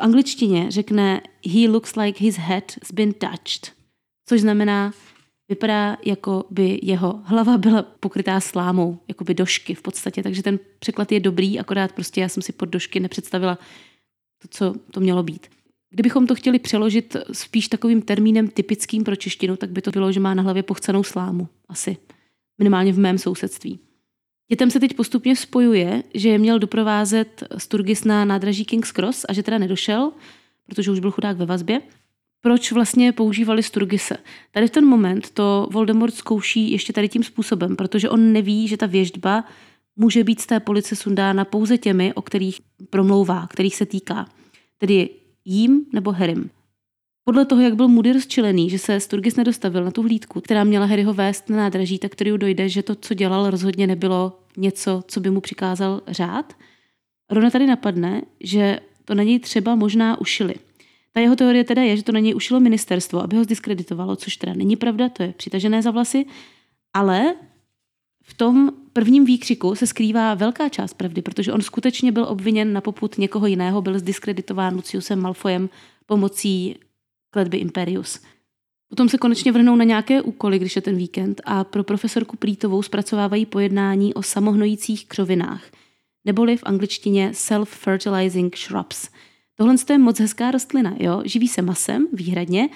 V 0.00 0.02
angličtině 0.02 0.70
řekne 0.70 1.20
he 1.46 1.68
looks 1.68 1.96
like 1.96 2.24
his 2.24 2.36
head's 2.36 2.92
been 2.92 3.12
touched, 3.12 3.72
což 4.28 4.40
znamená, 4.40 4.92
vypadá, 5.48 5.96
jako 6.04 6.44
by 6.50 6.80
jeho 6.82 7.20
hlava 7.24 7.58
byla 7.58 7.82
pokrytá 7.82 8.40
slámou, 8.40 8.98
jako 9.08 9.24
by 9.24 9.34
došky 9.34 9.74
v 9.74 9.82
podstatě. 9.82 10.22
Takže 10.22 10.42
ten 10.42 10.58
překlad 10.78 11.12
je 11.12 11.20
dobrý, 11.20 11.60
akorát 11.60 11.92
prostě 11.92 12.20
já 12.20 12.28
jsem 12.28 12.42
si 12.42 12.52
pod 12.52 12.66
došky 12.66 13.00
nepředstavila 13.00 13.58
to, 14.42 14.48
co 14.48 14.74
to 14.90 15.00
mělo 15.00 15.22
být. 15.22 15.55
Kdybychom 15.96 16.26
to 16.26 16.34
chtěli 16.34 16.58
přeložit 16.58 17.16
spíš 17.32 17.68
takovým 17.68 18.02
termínem 18.02 18.48
typickým 18.48 19.04
pro 19.04 19.16
češtinu, 19.16 19.56
tak 19.56 19.70
by 19.70 19.82
to 19.82 19.90
bylo, 19.90 20.12
že 20.12 20.20
má 20.20 20.34
na 20.34 20.42
hlavě 20.42 20.62
pochcenou 20.62 21.02
slámu. 21.02 21.48
Asi. 21.68 21.96
Minimálně 22.58 22.92
v 22.92 22.98
mém 22.98 23.18
sousedství. 23.18 23.78
Dětem 24.50 24.70
se 24.70 24.80
teď 24.80 24.94
postupně 24.94 25.36
spojuje, 25.36 26.02
že 26.14 26.28
je 26.28 26.38
měl 26.38 26.58
doprovázet 26.58 27.44
Sturgis 27.58 28.04
na 28.04 28.24
nádraží 28.24 28.64
King's 28.64 28.92
Cross 28.92 29.24
a 29.28 29.32
že 29.32 29.42
teda 29.42 29.58
nedošel, 29.58 30.12
protože 30.66 30.90
už 30.90 31.00
byl 31.00 31.10
chudák 31.10 31.36
ve 31.36 31.46
vazbě. 31.46 31.82
Proč 32.40 32.72
vlastně 32.72 33.12
používali 33.12 33.62
Sturgise? 33.62 34.16
Tady 34.50 34.66
v 34.66 34.70
ten 34.70 34.86
moment 34.86 35.30
to 35.30 35.68
Voldemort 35.72 36.14
zkouší 36.14 36.70
ještě 36.70 36.92
tady 36.92 37.08
tím 37.08 37.22
způsobem, 37.22 37.76
protože 37.76 38.10
on 38.10 38.32
neví, 38.32 38.68
že 38.68 38.76
ta 38.76 38.86
věžba 38.86 39.44
může 39.96 40.24
být 40.24 40.40
z 40.40 40.46
té 40.46 40.60
police 40.60 40.96
sundána 40.96 41.44
pouze 41.44 41.78
těmi, 41.78 42.14
o 42.14 42.22
kterých 42.22 42.60
promlouvá, 42.90 43.46
kterých 43.46 43.76
se 43.76 43.86
týká. 43.86 44.26
Tedy 44.78 45.08
jím 45.46 45.86
nebo 45.92 46.12
Harrym. 46.12 46.50
Podle 47.24 47.44
toho, 47.44 47.62
jak 47.62 47.74
byl 47.74 47.88
Moody 47.88 48.12
rozčilený, 48.12 48.70
že 48.70 48.78
se 48.78 49.00
Sturgis 49.00 49.36
nedostavil 49.36 49.84
na 49.84 49.90
tu 49.90 50.02
hlídku, 50.02 50.40
která 50.40 50.64
měla 50.64 50.86
Harryho 50.86 51.14
vést 51.14 51.50
na 51.50 51.56
nádraží, 51.56 51.98
tak 51.98 52.12
který 52.12 52.38
dojde, 52.38 52.68
že 52.68 52.82
to, 52.82 52.94
co 52.94 53.14
dělal, 53.14 53.50
rozhodně 53.50 53.86
nebylo 53.86 54.38
něco, 54.56 55.02
co 55.08 55.20
by 55.20 55.30
mu 55.30 55.40
přikázal 55.40 56.02
řád. 56.08 56.52
Rona 57.30 57.50
tady 57.50 57.66
napadne, 57.66 58.22
že 58.40 58.80
to 59.04 59.14
na 59.14 59.22
něj 59.22 59.38
třeba 59.38 59.74
možná 59.74 60.20
ušili. 60.20 60.54
Ta 61.12 61.20
jeho 61.20 61.36
teorie 61.36 61.64
teda 61.64 61.82
je, 61.82 61.96
že 61.96 62.02
to 62.02 62.12
na 62.12 62.20
něj 62.20 62.34
ušilo 62.34 62.60
ministerstvo, 62.60 63.22
aby 63.22 63.36
ho 63.36 63.44
zdiskreditovalo, 63.44 64.16
což 64.16 64.36
teda 64.36 64.52
není 64.54 64.76
pravda, 64.76 65.08
to 65.08 65.22
je 65.22 65.34
přitažené 65.36 65.82
za 65.82 65.90
vlasy, 65.90 66.26
ale 66.94 67.34
v 68.26 68.34
tom 68.34 68.70
prvním 68.92 69.24
výkřiku 69.24 69.74
se 69.74 69.86
skrývá 69.86 70.34
velká 70.34 70.68
část 70.68 70.94
pravdy, 70.94 71.22
protože 71.22 71.52
on 71.52 71.62
skutečně 71.62 72.12
byl 72.12 72.24
obviněn 72.28 72.72
na 72.72 72.80
poput 72.80 73.18
někoho 73.18 73.46
jiného, 73.46 73.82
byl 73.82 73.98
zdiskreditován 73.98 74.74
Luciusem 74.74 75.20
Malfoyem 75.20 75.68
pomocí 76.06 76.76
kletby 77.30 77.56
Imperius. 77.56 78.20
Potom 78.88 79.08
se 79.08 79.18
konečně 79.18 79.52
vrhnou 79.52 79.76
na 79.76 79.84
nějaké 79.84 80.22
úkoly, 80.22 80.58
když 80.58 80.76
je 80.76 80.82
ten 80.82 80.96
víkend 80.96 81.40
a 81.44 81.64
pro 81.64 81.84
profesorku 81.84 82.36
Plítovou 82.36 82.82
zpracovávají 82.82 83.46
pojednání 83.46 84.14
o 84.14 84.22
samohnojících 84.22 85.06
křovinách, 85.06 85.62
neboli 86.24 86.56
v 86.56 86.62
angličtině 86.66 87.30
self-fertilizing 87.32 88.56
shrubs. 88.56 89.08
Tohle 89.56 89.74
je 89.90 89.98
moc 89.98 90.20
hezká 90.20 90.50
rostlina, 90.50 90.94
jo? 90.98 91.22
živí 91.24 91.48
se 91.48 91.62
masem 91.62 92.08
výhradně 92.12 92.68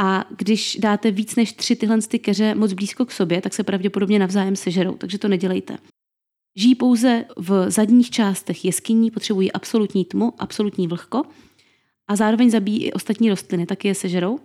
a 0.00 0.24
když 0.36 0.78
dáte 0.80 1.10
víc 1.10 1.36
než 1.36 1.52
tři 1.52 1.76
tyhle 1.76 1.98
ty 1.98 2.18
keře 2.18 2.54
moc 2.54 2.72
blízko 2.72 3.06
k 3.06 3.12
sobě, 3.12 3.40
tak 3.40 3.54
se 3.54 3.62
pravděpodobně 3.62 4.18
navzájem 4.18 4.56
sežerou, 4.56 4.94
takže 4.94 5.18
to 5.18 5.28
nedělejte. 5.28 5.78
Žijí 6.56 6.74
pouze 6.74 7.24
v 7.36 7.70
zadních 7.70 8.10
částech 8.10 8.64
jeskyní, 8.64 9.10
potřebují 9.10 9.52
absolutní 9.52 10.04
tmu, 10.04 10.32
absolutní 10.38 10.88
vlhko 10.88 11.22
a 12.08 12.16
zároveň 12.16 12.50
zabíjí 12.50 12.84
i 12.84 12.92
ostatní 12.92 13.30
rostliny, 13.30 13.66
taky 13.66 13.88
je 13.88 13.94
sežerou. 13.94 14.38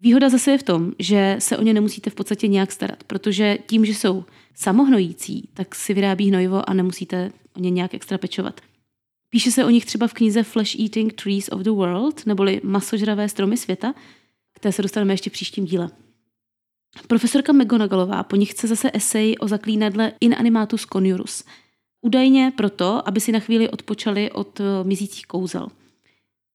Výhoda 0.00 0.28
zase 0.28 0.50
je 0.50 0.58
v 0.58 0.62
tom, 0.62 0.92
že 0.98 1.36
se 1.38 1.56
o 1.56 1.62
ně 1.62 1.74
nemusíte 1.74 2.10
v 2.10 2.14
podstatě 2.14 2.48
nějak 2.48 2.72
starat, 2.72 3.04
protože 3.04 3.58
tím, 3.66 3.84
že 3.84 3.94
jsou 3.94 4.24
samohnojící, 4.54 5.48
tak 5.54 5.74
si 5.74 5.94
vyrábí 5.94 6.28
hnojivo 6.28 6.70
a 6.70 6.74
nemusíte 6.74 7.32
o 7.56 7.60
ně 7.60 7.70
nějak 7.70 7.94
extra 7.94 8.18
pečovat. 8.18 8.60
Píše 9.30 9.50
se 9.50 9.64
o 9.64 9.70
nich 9.70 9.86
třeba 9.86 10.06
v 10.06 10.12
knize 10.12 10.42
Flesh 10.42 10.80
Eating 10.80 11.12
Trees 11.12 11.48
of 11.48 11.60
the 11.60 11.70
World, 11.70 12.26
neboli 12.26 12.60
Masožravé 12.64 13.28
stromy 13.28 13.56
světa, 13.56 13.94
které 14.58 14.72
se 14.72 14.82
dostaneme 14.82 15.12
ještě 15.12 15.30
v 15.30 15.32
příštím 15.32 15.64
díle. 15.64 15.90
Profesorka 17.06 17.52
McGonagallová 17.52 18.22
po 18.22 18.36
nich 18.36 18.50
chce 18.50 18.66
zase 18.66 18.90
esej 18.94 19.36
o 19.40 19.48
zaklínadle 19.48 20.12
In 20.20 20.34
Animatus 20.38 20.86
Conjurus. 20.92 21.44
Údajně 22.00 22.52
proto, 22.56 23.08
aby 23.08 23.20
si 23.20 23.32
na 23.32 23.38
chvíli 23.40 23.68
odpočali 23.68 24.30
od 24.30 24.60
eh, 24.60 24.64
mizících 24.84 25.26
kouzel. 25.26 25.68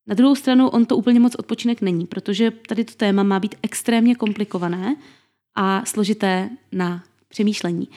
Na 0.08 0.16
druhou 0.16 0.36
stranu 0.36 0.70
on 0.70 0.86
to 0.86 0.98
úplně 0.98 1.20
moc 1.20 1.36
odpočinek 1.36 1.82
není, 1.82 2.06
protože 2.06 2.52
tady 2.52 2.84
to 2.86 2.94
téma 2.94 3.24
má 3.24 3.40
být 3.40 3.56
extrémně 3.62 4.16
komplikované 4.16 4.96
a 5.56 5.86
složité 5.86 6.50
na 6.72 7.04
přemýšlení. 7.28 7.88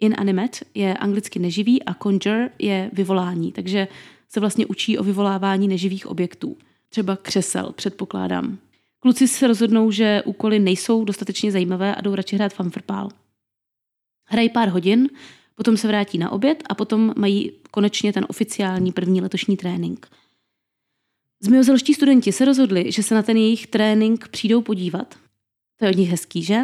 Inanimate 0.00 0.58
je 0.74 0.94
anglicky 0.94 1.38
neživý 1.38 1.82
a 1.82 1.94
conjure 1.94 2.50
je 2.58 2.90
vyvolání, 2.92 3.52
takže 3.52 3.88
se 4.28 4.40
vlastně 4.40 4.66
učí 4.66 4.98
o 4.98 5.04
vyvolávání 5.04 5.68
neživých 5.68 6.06
objektů. 6.06 6.56
Třeba 6.88 7.16
křesel, 7.16 7.72
předpokládám. 7.72 8.58
Kluci 9.06 9.28
se 9.28 9.46
rozhodnou, 9.46 9.90
že 9.90 10.22
úkoly 10.24 10.58
nejsou 10.58 11.04
dostatečně 11.04 11.52
zajímavé 11.52 11.94
a 11.94 12.00
jdou 12.00 12.14
radši 12.14 12.36
hrát 12.36 12.54
fanfrpál. 12.54 13.08
Hrají 14.24 14.48
pár 14.48 14.68
hodin, 14.68 15.08
potom 15.54 15.76
se 15.76 15.88
vrátí 15.88 16.18
na 16.18 16.32
oběd 16.32 16.62
a 16.68 16.74
potom 16.74 17.12
mají 17.16 17.52
konečně 17.70 18.12
ten 18.12 18.26
oficiální 18.28 18.92
první 18.92 19.20
letošní 19.20 19.56
trénink. 19.56 20.08
Zmiozelští 21.40 21.94
studenti 21.94 22.32
se 22.32 22.44
rozhodli, 22.44 22.92
že 22.92 23.02
se 23.02 23.14
na 23.14 23.22
ten 23.22 23.36
jejich 23.36 23.66
trénink 23.66 24.28
přijdou 24.28 24.62
podívat. 24.62 25.14
To 25.76 25.84
je 25.84 25.90
od 25.90 25.96
nich 25.96 26.10
hezký, 26.10 26.42
že? 26.42 26.60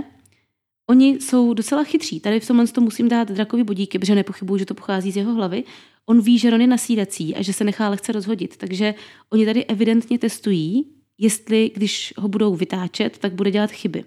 Oni 0.86 1.20
jsou 1.20 1.54
docela 1.54 1.84
chytří. 1.84 2.20
Tady 2.20 2.40
v 2.40 2.46
tomhle 2.46 2.66
to 2.66 2.80
musím 2.80 3.08
dát 3.08 3.30
drakovi 3.30 3.64
bodíky, 3.64 3.98
protože 3.98 4.14
nepochybuju, 4.14 4.58
že 4.58 4.66
to 4.66 4.74
pochází 4.74 5.12
z 5.12 5.16
jeho 5.16 5.34
hlavy. 5.34 5.64
On 6.06 6.20
ví, 6.20 6.38
že 6.38 6.50
Ron 6.50 6.60
je 6.60 6.66
nasídací 6.66 7.34
a 7.34 7.42
že 7.42 7.52
se 7.52 7.64
nechá 7.64 7.88
lehce 7.88 8.12
rozhodit. 8.12 8.56
Takže 8.56 8.94
oni 9.30 9.46
tady 9.46 9.64
evidentně 9.64 10.18
testují, 10.18 11.01
jestli 11.22 11.70
když 11.74 12.14
ho 12.16 12.28
budou 12.28 12.54
vytáčet, 12.54 13.18
tak 13.18 13.32
bude 13.32 13.50
dělat 13.50 13.70
chyby. 13.70 14.04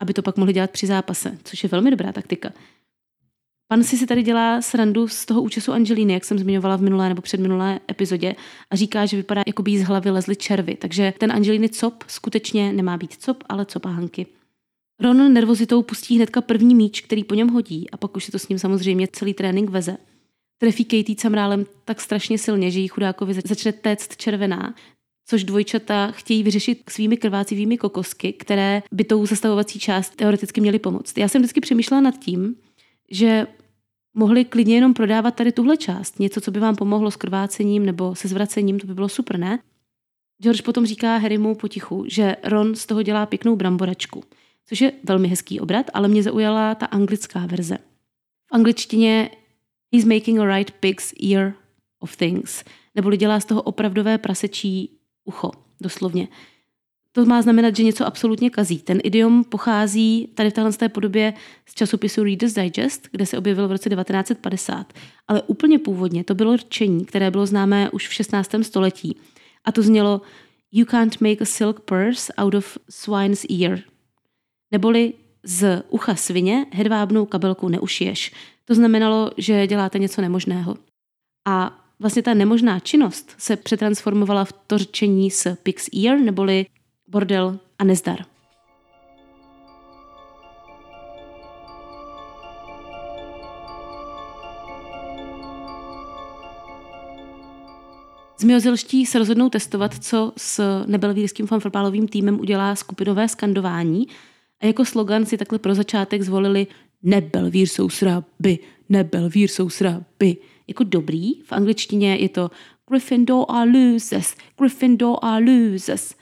Aby 0.00 0.14
to 0.14 0.22
pak 0.22 0.36
mohli 0.36 0.52
dělat 0.52 0.70
při 0.70 0.86
zápase, 0.86 1.38
což 1.44 1.62
je 1.62 1.68
velmi 1.68 1.90
dobrá 1.90 2.12
taktika. 2.12 2.52
Pan 3.68 3.84
si 3.84 3.96
si 3.96 4.06
tady 4.06 4.22
dělá 4.22 4.62
srandu 4.62 5.08
z 5.08 5.26
toho 5.26 5.42
účesu 5.42 5.72
Angeliny, 5.72 6.12
jak 6.12 6.24
jsem 6.24 6.38
zmiňovala 6.38 6.76
v 6.76 6.82
minulé 6.82 7.08
nebo 7.08 7.22
předminulé 7.22 7.80
epizodě 7.90 8.34
a 8.70 8.76
říká, 8.76 9.06
že 9.06 9.16
vypadá, 9.16 9.42
jako 9.46 9.62
by 9.62 9.70
jí 9.70 9.78
z 9.78 9.84
hlavy 9.84 10.10
lezly 10.10 10.36
červy. 10.36 10.76
Takže 10.76 11.12
ten 11.18 11.32
Angeliny 11.32 11.68
cop 11.68 12.04
skutečně 12.06 12.72
nemá 12.72 12.96
být 12.96 13.12
cop, 13.12 13.44
ale 13.48 13.66
copánky. 13.66 14.26
Ron 15.00 15.32
nervozitou 15.32 15.82
pustí 15.82 16.16
hnedka 16.16 16.40
první 16.40 16.74
míč, 16.74 17.00
který 17.00 17.24
po 17.24 17.34
něm 17.34 17.48
hodí 17.48 17.90
a 17.90 17.96
pak 17.96 18.16
už 18.16 18.24
se 18.24 18.32
to 18.32 18.38
s 18.38 18.48
ním 18.48 18.58
samozřejmě 18.58 19.08
celý 19.12 19.34
trénink 19.34 19.70
veze. 19.70 19.96
Trefí 20.58 20.84
Katie 20.84 21.16
camrálem 21.16 21.66
tak 21.84 22.00
strašně 22.00 22.38
silně, 22.38 22.70
že 22.70 22.80
jí 22.80 22.88
chudákovi 22.88 23.34
začne 23.34 23.72
téct 23.72 24.16
červená, 24.16 24.74
což 25.28 25.44
dvojčata 25.44 26.10
chtějí 26.10 26.42
vyřešit 26.42 26.82
svými 26.90 27.16
krvácivými 27.16 27.78
kokosky, 27.78 28.32
které 28.32 28.82
by 28.92 29.04
tou 29.04 29.26
zastavovací 29.26 29.78
část 29.78 30.16
teoreticky 30.16 30.60
měly 30.60 30.78
pomoct. 30.78 31.18
Já 31.18 31.28
jsem 31.28 31.42
vždycky 31.42 31.60
přemýšlela 31.60 32.00
nad 32.00 32.18
tím, 32.18 32.56
že 33.10 33.46
mohli 34.14 34.44
klidně 34.44 34.74
jenom 34.74 34.94
prodávat 34.94 35.34
tady 35.34 35.52
tuhle 35.52 35.76
část. 35.76 36.20
Něco, 36.20 36.40
co 36.40 36.50
by 36.50 36.60
vám 36.60 36.76
pomohlo 36.76 37.10
s 37.10 37.16
krvácením 37.16 37.86
nebo 37.86 38.14
se 38.14 38.28
zvracením, 38.28 38.78
to 38.78 38.86
by 38.86 38.94
bylo 38.94 39.08
super, 39.08 39.38
ne? 39.38 39.58
George 40.42 40.62
potom 40.62 40.86
říká 40.86 41.16
Harrymu 41.16 41.54
potichu, 41.54 42.04
že 42.08 42.36
Ron 42.44 42.74
z 42.74 42.86
toho 42.86 43.02
dělá 43.02 43.26
pěknou 43.26 43.56
bramboračku, 43.56 44.24
což 44.66 44.80
je 44.80 44.92
velmi 45.04 45.28
hezký 45.28 45.60
obrat, 45.60 45.90
ale 45.94 46.08
mě 46.08 46.22
zaujala 46.22 46.74
ta 46.74 46.86
anglická 46.86 47.46
verze. 47.46 47.78
V 48.46 48.54
angličtině 48.54 49.30
he's 49.94 50.04
making 50.04 50.38
a 50.38 50.56
right 50.56 50.70
pig's 50.70 51.12
ear 51.32 51.52
of 52.00 52.16
things, 52.16 52.64
neboli 52.94 53.16
dělá 53.16 53.40
z 53.40 53.44
toho 53.44 53.62
opravdové 53.62 54.18
prasečí 54.18 54.97
ucho, 55.28 55.50
doslovně. 55.80 56.28
To 57.12 57.24
má 57.24 57.42
znamenat, 57.42 57.76
že 57.76 57.82
něco 57.82 58.06
absolutně 58.06 58.50
kazí. 58.50 58.78
Ten 58.78 58.98
idiom 59.04 59.44
pochází 59.44 60.28
tady 60.34 60.50
v 60.50 60.52
téhle 60.52 60.72
té 60.72 60.88
podobě 60.88 61.34
z 61.66 61.74
časopisu 61.74 62.22
Reader's 62.22 62.54
Digest, 62.54 63.08
kde 63.12 63.26
se 63.26 63.38
objevil 63.38 63.68
v 63.68 63.72
roce 63.72 63.90
1950. 63.90 64.92
Ale 65.28 65.42
úplně 65.42 65.78
původně 65.78 66.24
to 66.24 66.34
bylo 66.34 66.56
rčení, 66.56 67.04
které 67.04 67.30
bylo 67.30 67.46
známé 67.46 67.90
už 67.90 68.08
v 68.08 68.14
16. 68.14 68.50
století. 68.62 69.16
A 69.64 69.72
to 69.72 69.82
znělo 69.82 70.20
You 70.72 70.86
can't 70.86 71.20
make 71.20 71.40
a 71.40 71.44
silk 71.44 71.80
purse 71.80 72.32
out 72.38 72.54
of 72.54 72.78
swine's 72.90 73.46
ear. 73.50 73.78
Neboli 74.70 75.12
z 75.42 75.82
ucha 75.88 76.14
svině 76.14 76.66
hedvábnou 76.70 77.26
kabelku 77.26 77.68
neušiješ. 77.68 78.32
To 78.64 78.74
znamenalo, 78.74 79.30
že 79.36 79.66
děláte 79.66 79.98
něco 79.98 80.20
nemožného. 80.20 80.76
A 81.46 81.87
vlastně 82.00 82.22
ta 82.22 82.34
nemožná 82.34 82.80
činnost 82.80 83.34
se 83.38 83.56
přetransformovala 83.56 84.44
v 84.44 84.52
to 84.52 84.78
řečení 84.78 85.30
s 85.30 85.54
pig's 85.54 85.88
ear, 86.06 86.18
neboli 86.18 86.66
bordel 87.08 87.58
a 87.78 87.84
nezdar. 87.84 88.24
Zmiozilští 98.40 99.06
se 99.06 99.18
rozhodnou 99.18 99.48
testovat, 99.48 100.04
co 100.04 100.32
s 100.36 100.84
nebelvírským 100.86 101.46
fanfrpálovým 101.46 102.08
týmem 102.08 102.40
udělá 102.40 102.76
skupinové 102.76 103.28
skandování 103.28 104.06
a 104.60 104.66
jako 104.66 104.84
slogan 104.84 105.26
si 105.26 105.38
takhle 105.38 105.58
pro 105.58 105.74
začátek 105.74 106.22
zvolili 106.22 106.66
Nebelvír 107.02 107.68
jsou 107.68 107.88
sraby, 107.88 108.58
Nebelvír 108.88 109.50
jsou 109.50 109.70
sraby. 109.70 110.36
Jako 110.68 110.84
dobrý, 110.84 111.40
v 111.42 111.52
angličtině 111.52 112.16
je 112.16 112.28
to 112.28 112.50
Gryffindor 112.90 113.44
are 113.48 113.70
losers, 113.70 114.34
Gryffindor 114.58 115.18
are 115.22 115.44
losers 115.44 116.14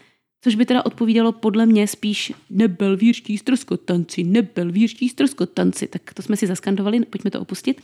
což 0.47 0.55
by 0.55 0.67
teda 0.67 0.87
odpovídalo 0.87 1.33
podle 1.33 1.67
mě 1.67 1.87
spíš 1.87 2.33
nebelvírští 2.51 3.39
stroskotanci, 3.39 4.25
nebelvírští 4.25 5.09
stroskotanci. 5.09 5.87
Tak 5.87 6.15
to 6.15 6.23
jsme 6.23 6.37
si 6.37 6.47
zaskandovali, 6.47 7.01
pojďme 7.01 7.31
to 7.31 7.41
opustit. 7.41 7.81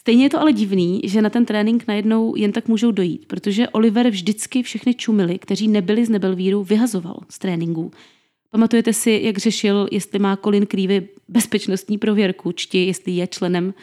Stejně 0.00 0.24
je 0.24 0.30
to 0.30 0.40
ale 0.40 0.52
divný, 0.52 1.00
že 1.04 1.22
na 1.22 1.30
ten 1.30 1.46
trénink 1.46 1.84
najednou 1.88 2.36
jen 2.36 2.52
tak 2.52 2.68
můžou 2.68 2.90
dojít, 2.90 3.26
protože 3.26 3.68
Oliver 3.68 4.10
vždycky 4.10 4.62
všechny 4.62 4.94
čumily, 4.94 5.38
kteří 5.38 5.68
nebyli 5.68 6.06
z 6.06 6.08
Nebelvíru, 6.08 6.64
vyhazoval 6.64 7.20
z 7.28 7.38
tréninků. 7.38 7.90
Pamatujete 8.50 8.92
si, 8.92 9.20
jak 9.22 9.38
řešil, 9.38 9.88
jestli 9.92 10.18
má 10.18 10.36
Colin 10.36 10.66
Creevy 10.66 11.08
bezpečnostní 11.28 11.98
prověrku, 11.98 12.52
čti 12.52 12.86
jestli 12.86 13.12
je 13.12 13.26
členem 13.26 13.74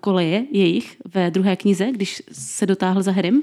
koleje 0.00 0.46
jejich 0.50 0.96
ve 1.14 1.30
druhé 1.30 1.56
knize, 1.56 1.88
když 1.92 2.22
se 2.32 2.66
dotáhl 2.66 3.02
za 3.02 3.12
Harrym? 3.12 3.42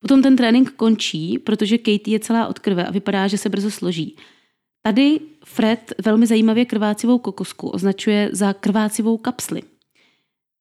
Potom 0.00 0.22
ten 0.22 0.36
trénink 0.36 0.70
končí, 0.70 1.38
protože 1.38 1.78
Katie 1.78 2.14
je 2.14 2.20
celá 2.20 2.46
od 2.46 2.58
krve 2.58 2.86
a 2.86 2.90
vypadá, 2.90 3.28
že 3.28 3.38
se 3.38 3.48
brzo 3.48 3.70
složí. 3.70 4.16
Tady 4.82 5.20
Fred 5.44 5.92
velmi 6.04 6.26
zajímavě 6.26 6.64
krvácivou 6.64 7.18
kokosku 7.18 7.68
označuje 7.68 8.28
za 8.32 8.52
krvácivou 8.52 9.16
kapsli, 9.16 9.62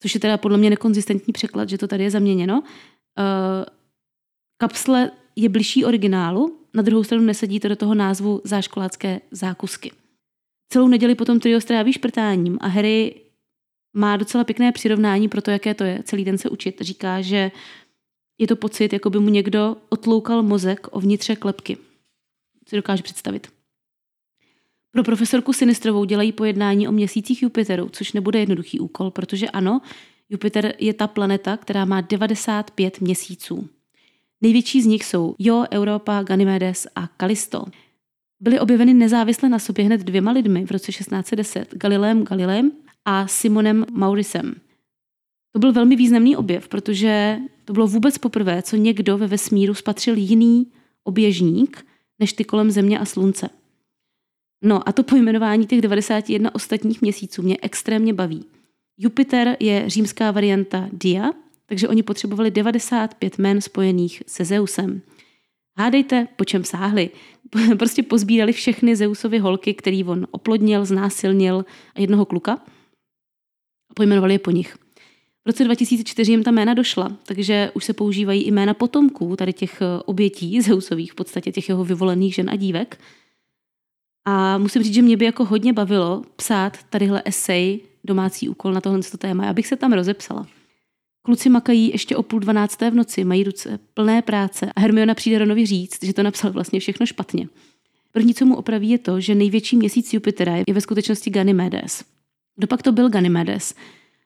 což 0.01 0.13
je 0.13 0.19
teda 0.19 0.37
podle 0.37 0.57
mě 0.57 0.69
nekonzistentní 0.69 1.33
překlad, 1.33 1.69
že 1.69 1.77
to 1.77 1.87
tady 1.87 2.03
je 2.03 2.11
zaměněno. 2.11 2.59
Uh, 2.61 2.65
kapsle 4.57 5.11
je 5.35 5.49
bližší 5.49 5.85
originálu, 5.85 6.57
na 6.73 6.81
druhou 6.81 7.03
stranu 7.03 7.23
nesedí 7.23 7.59
to 7.59 7.67
do 7.67 7.75
toho 7.75 7.95
názvu 7.95 8.41
záškolácké 8.43 9.21
zákusky. 9.31 9.91
Celou 10.69 10.87
neděli 10.87 11.15
potom 11.15 11.39
trio 11.39 11.61
stráví 11.61 11.93
šprtáním 11.93 12.57
a 12.61 12.67
Harry 12.67 13.15
má 13.93 14.17
docela 14.17 14.43
pěkné 14.43 14.71
přirovnání 14.71 15.29
pro 15.29 15.41
to, 15.41 15.51
jaké 15.51 15.73
to 15.73 15.83
je 15.83 16.03
celý 16.03 16.25
den 16.25 16.37
se 16.37 16.49
učit. 16.49 16.81
Říká, 16.81 17.21
že 17.21 17.51
je 18.37 18.47
to 18.47 18.55
pocit, 18.55 18.93
jako 18.93 19.09
by 19.09 19.19
mu 19.19 19.29
někdo 19.29 19.77
otloukal 19.89 20.43
mozek 20.43 20.87
o 20.91 20.99
vnitře 20.99 21.35
klepky. 21.35 21.77
Si 22.69 22.75
dokáže 22.75 23.03
představit. 23.03 23.47
Pro 24.91 25.03
profesorku 25.03 25.53
Sinistrovou 25.53 26.05
dělají 26.05 26.31
pojednání 26.31 26.87
o 26.87 26.91
měsících 26.91 27.43
Jupiteru, 27.43 27.89
což 27.89 28.13
nebude 28.13 28.39
jednoduchý 28.39 28.79
úkol, 28.79 29.11
protože 29.11 29.49
ano, 29.49 29.81
Jupiter 30.29 30.73
je 30.79 30.93
ta 30.93 31.07
planeta, 31.07 31.57
která 31.57 31.85
má 31.85 32.01
95 32.01 33.01
měsíců. 33.01 33.69
Největší 34.41 34.81
z 34.81 34.85
nich 34.85 35.05
jsou 35.05 35.35
Jo, 35.39 35.65
Europa, 35.71 36.23
Ganymedes 36.23 36.87
a 36.95 37.07
Kalisto. 37.07 37.65
Byly 38.39 38.59
objeveny 38.59 38.93
nezávisle 38.93 39.49
na 39.49 39.59
sobě 39.59 39.85
hned 39.85 40.01
dvěma 40.01 40.31
lidmi 40.31 40.65
v 40.65 40.71
roce 40.71 40.91
1610, 40.91 41.73
Galilem 41.73 42.23
Galilem 42.23 42.71
a 43.05 43.27
Simonem 43.27 43.85
Maurisem. 43.91 44.55
To 45.51 45.59
byl 45.59 45.73
velmi 45.73 45.95
významný 45.95 46.35
objev, 46.35 46.67
protože 46.67 47.37
to 47.65 47.73
bylo 47.73 47.87
vůbec 47.87 48.17
poprvé, 48.17 48.61
co 48.61 48.75
někdo 48.75 49.17
ve 49.17 49.27
vesmíru 49.27 49.73
spatřil 49.73 50.17
jiný 50.17 50.67
oběžník 51.03 51.85
než 52.19 52.33
ty 52.33 52.43
kolem 52.43 52.71
Země 52.71 52.99
a 52.99 53.05
Slunce. 53.05 53.49
No 54.63 54.89
a 54.89 54.91
to 54.91 55.03
pojmenování 55.03 55.65
těch 55.65 55.81
91 55.81 56.55
ostatních 56.55 57.01
měsíců 57.01 57.41
mě 57.41 57.57
extrémně 57.61 58.13
baví. 58.13 58.45
Jupiter 58.97 59.57
je 59.59 59.89
římská 59.89 60.31
varianta 60.31 60.89
Dia, 60.93 61.31
takže 61.65 61.87
oni 61.87 62.03
potřebovali 62.03 62.51
95 62.51 63.37
men 63.37 63.61
spojených 63.61 64.23
se 64.27 64.45
Zeusem. 64.45 65.01
Hádejte, 65.77 66.27
po 66.35 66.45
čem 66.45 66.63
sáhli. 66.63 67.09
Prostě 67.79 68.03
pozbírali 68.03 68.53
všechny 68.53 68.95
Zeusovy 68.95 69.39
holky, 69.39 69.73
který 69.73 70.03
on 70.03 70.27
oplodnil, 70.31 70.85
znásilnil 70.85 71.65
a 71.95 72.01
jednoho 72.01 72.25
kluka 72.25 72.61
a 73.91 73.93
pojmenovali 73.93 74.33
je 74.33 74.39
po 74.39 74.51
nich. 74.51 74.75
V 75.43 75.47
roce 75.47 75.63
2004 75.63 76.31
jim 76.31 76.43
ta 76.43 76.51
jména 76.51 76.73
došla, 76.73 77.17
takže 77.25 77.71
už 77.73 77.85
se 77.85 77.93
používají 77.93 78.43
i 78.43 78.51
jména 78.51 78.73
potomků 78.73 79.35
tady 79.35 79.53
těch 79.53 79.81
eh, 79.81 79.85
obětí 80.05 80.61
Zeusových, 80.61 81.11
v 81.11 81.15
podstatě 81.15 81.51
těch 81.51 81.69
jeho 81.69 81.85
vyvolených 81.85 82.35
žen 82.35 82.49
a 82.49 82.55
dívek. 82.55 82.99
A 84.25 84.57
musím 84.57 84.83
říct, 84.83 84.93
že 84.93 85.01
mě 85.01 85.17
by 85.17 85.25
jako 85.25 85.45
hodně 85.45 85.73
bavilo 85.73 86.23
psát 86.35 86.77
tadyhle 86.89 87.21
esej, 87.25 87.79
domácí 88.03 88.49
úkol 88.49 88.73
na 88.73 88.81
tohle 88.81 88.99
téma. 89.17 89.45
Já 89.45 89.53
bych 89.53 89.67
se 89.67 89.75
tam 89.75 89.93
rozepsala. 89.93 90.47
Kluci 91.23 91.49
makají 91.49 91.91
ještě 91.91 92.15
o 92.15 92.23
půl 92.23 92.39
dvanácté 92.39 92.91
v 92.91 92.95
noci, 92.95 93.23
mají 93.23 93.43
ruce 93.43 93.79
plné 93.93 94.21
práce 94.21 94.71
a 94.75 94.79
Hermiona 94.81 95.13
přijde 95.13 95.37
Ronovi 95.37 95.65
říct, 95.65 96.03
že 96.03 96.13
to 96.13 96.23
napsal 96.23 96.51
vlastně 96.51 96.79
všechno 96.79 97.05
špatně. 97.05 97.47
První, 98.11 98.33
co 98.33 98.45
mu 98.45 98.55
opraví, 98.55 98.89
je 98.89 98.97
to, 98.97 99.19
že 99.19 99.35
největší 99.35 99.75
měsíc 99.75 100.13
Jupitera 100.13 100.55
je 100.55 100.73
ve 100.73 100.81
skutečnosti 100.81 101.29
Ganymedes. 101.29 102.03
Kdo 102.55 102.67
pak 102.67 102.81
to 102.81 102.91
byl 102.91 103.09
Ganymedes? 103.09 103.75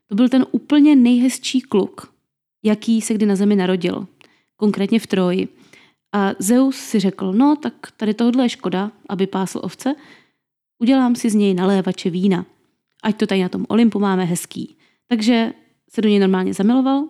To 0.08 0.16
byl 0.16 0.30
ten 0.30 0.46
úplně 0.52 0.96
nejhezčí 0.96 1.62
kluk, 1.62 2.14
jaký 2.64 3.02
se 3.02 3.14
kdy 3.14 3.26
na 3.26 3.36
zemi 3.36 3.56
narodil, 3.56 4.08
konkrétně 4.56 5.00
v 5.00 5.08
Troji. 5.08 5.48
A 6.12 6.32
Zeus 6.40 6.76
si 6.76 7.00
řekl, 7.00 7.34
no 7.34 7.56
tak 7.56 7.74
tady 7.98 8.14
tohle 8.14 8.46
je 8.46 8.50
škoda, 8.50 8.92
aby 9.10 9.28
pásl 9.28 9.60
ovce, 9.64 9.96
udělám 10.80 11.16
si 11.16 11.30
z 11.30 11.36
něj 11.36 11.54
nalévače 11.54 12.10
vína. 12.10 12.46
Ať 13.04 13.18
to 13.18 13.28
tady 13.28 13.42
na 13.42 13.50
tom 13.50 13.66
Olympu 13.70 14.00
máme 14.00 14.26
hezký. 14.26 14.76
Takže 15.08 15.54
se 15.90 16.02
do 16.02 16.10
něj 16.10 16.20
normálně 16.20 16.54
zamiloval, 16.54 17.08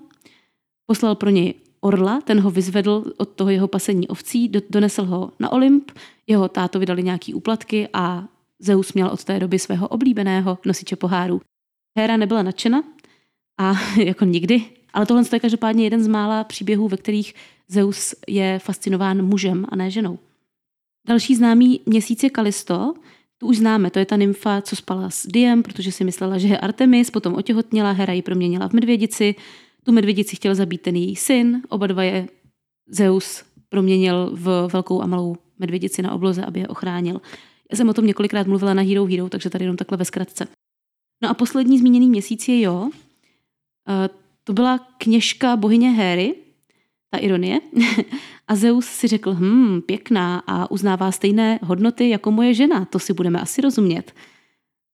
poslal 0.86 1.16
pro 1.16 1.30
něj 1.30 1.54
orla, 1.82 2.22
ten 2.22 2.40
ho 2.40 2.52
vyzvedl 2.52 3.14
od 3.18 3.30
toho 3.30 3.50
jeho 3.50 3.68
pasení 3.68 4.08
ovcí, 4.08 4.52
donesl 4.70 5.06
ho 5.06 5.32
na 5.40 5.52
Olymp, 5.52 5.92
jeho 6.28 6.50
táto 6.50 6.80
vydali 6.80 7.04
nějaký 7.04 7.34
úplatky 7.34 7.88
a 7.94 8.28
Zeus 8.60 8.94
měl 8.94 9.08
od 9.08 9.24
té 9.24 9.40
doby 9.40 9.60
svého 9.60 9.88
oblíbeného 9.88 10.58
nosiče 10.66 10.96
poháru. 10.96 11.42
Héra 11.98 12.18
nebyla 12.18 12.44
nadšena, 12.44 12.84
a 13.58 13.74
jako 14.04 14.26
nikdy, 14.26 14.64
ale 14.94 15.06
tohle 15.06 15.24
je 15.34 15.40
každopádně 15.40 15.84
jeden 15.84 16.04
z 16.04 16.08
mála 16.08 16.44
příběhů, 16.44 16.88
ve 16.88 16.98
kterých 16.98 17.34
Zeus 17.68 18.16
je 18.28 18.60
fascinován 18.60 19.26
mužem 19.26 19.66
a 19.70 19.76
ne 19.76 19.92
ženou. 19.92 20.20
Další 21.08 21.36
známý 21.36 21.82
měsíc 21.86 22.24
je 22.24 22.30
Kalisto, 22.30 22.94
tu 23.38 23.48
už 23.48 23.58
známe, 23.58 23.92
to 23.92 24.00
je 24.00 24.06
ta 24.06 24.16
nymfa, 24.16 24.62
co 24.62 24.76
spala 24.76 25.10
s 25.10 25.28
Diem, 25.28 25.64
protože 25.64 25.92
si 25.92 26.04
myslela, 26.04 26.38
že 26.38 26.48
je 26.48 26.58
Artemis, 26.58 27.10
potom 27.12 27.34
otěhotněla, 27.34 27.92
Hera 27.92 28.14
ji 28.14 28.22
proměnila 28.22 28.70
v 28.70 28.74
medvědici, 28.74 29.36
tu 29.84 29.92
medvědici 29.92 30.36
chtěl 30.36 30.56
zabít 30.56 30.82
ten 30.82 30.96
její 30.96 31.16
syn, 31.16 31.62
oba 31.70 31.88
dva 31.88 32.04
je 32.04 32.28
Zeus 32.90 33.44
proměnil 33.70 34.32
v 34.34 34.68
velkou 34.74 35.02
a 35.02 35.06
malou 35.06 35.36
medvědici 35.60 36.02
na 36.02 36.14
obloze, 36.14 36.46
aby 36.46 36.60
je 36.60 36.68
ochránil. 36.68 37.22
Já 37.72 37.78
jsem 37.78 37.90
o 37.90 37.94
tom 37.94 38.06
několikrát 38.06 38.48
mluvila 38.48 38.74
na 38.74 38.82
Hero 38.82 39.06
Hero, 39.06 39.30
takže 39.30 39.50
tady 39.50 39.64
jenom 39.64 39.78
takhle 39.78 39.98
ve 39.98 40.06
zkratce. 40.06 40.48
No 41.24 41.30
a 41.30 41.34
poslední 41.34 41.80
zmíněný 41.80 42.10
měsíc 42.10 42.48
je 42.48 42.62
Jo. 42.62 42.90
Eh, 43.90 44.10
to 44.44 44.54
byla 44.54 44.80
kněžka 44.98 45.56
bohyně 45.56 45.90
Héry, 45.90 46.36
ta 47.10 47.18
ironie. 47.18 47.60
A 48.48 48.56
Zeus 48.56 48.86
si 48.86 49.08
řekl, 49.08 49.34
hm, 49.34 49.82
pěkná 49.82 50.44
a 50.48 50.72
uznává 50.72 51.12
stejné 51.12 51.60
hodnoty 51.64 52.10
jako 52.10 52.32
moje 52.32 52.54
žena, 52.54 52.86
to 52.86 53.00
si 53.00 53.14
budeme 53.14 53.42
asi 53.42 53.62
rozumět. 53.62 54.14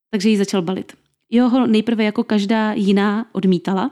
Takže 0.10 0.29
ji 0.29 0.38
začal 0.38 0.62
balit. 0.62 0.93
Jeho 1.29 1.49
ho 1.49 1.67
nejprve 1.67 2.03
jako 2.03 2.23
každá 2.23 2.73
jiná 2.73 3.25
odmítala, 3.31 3.91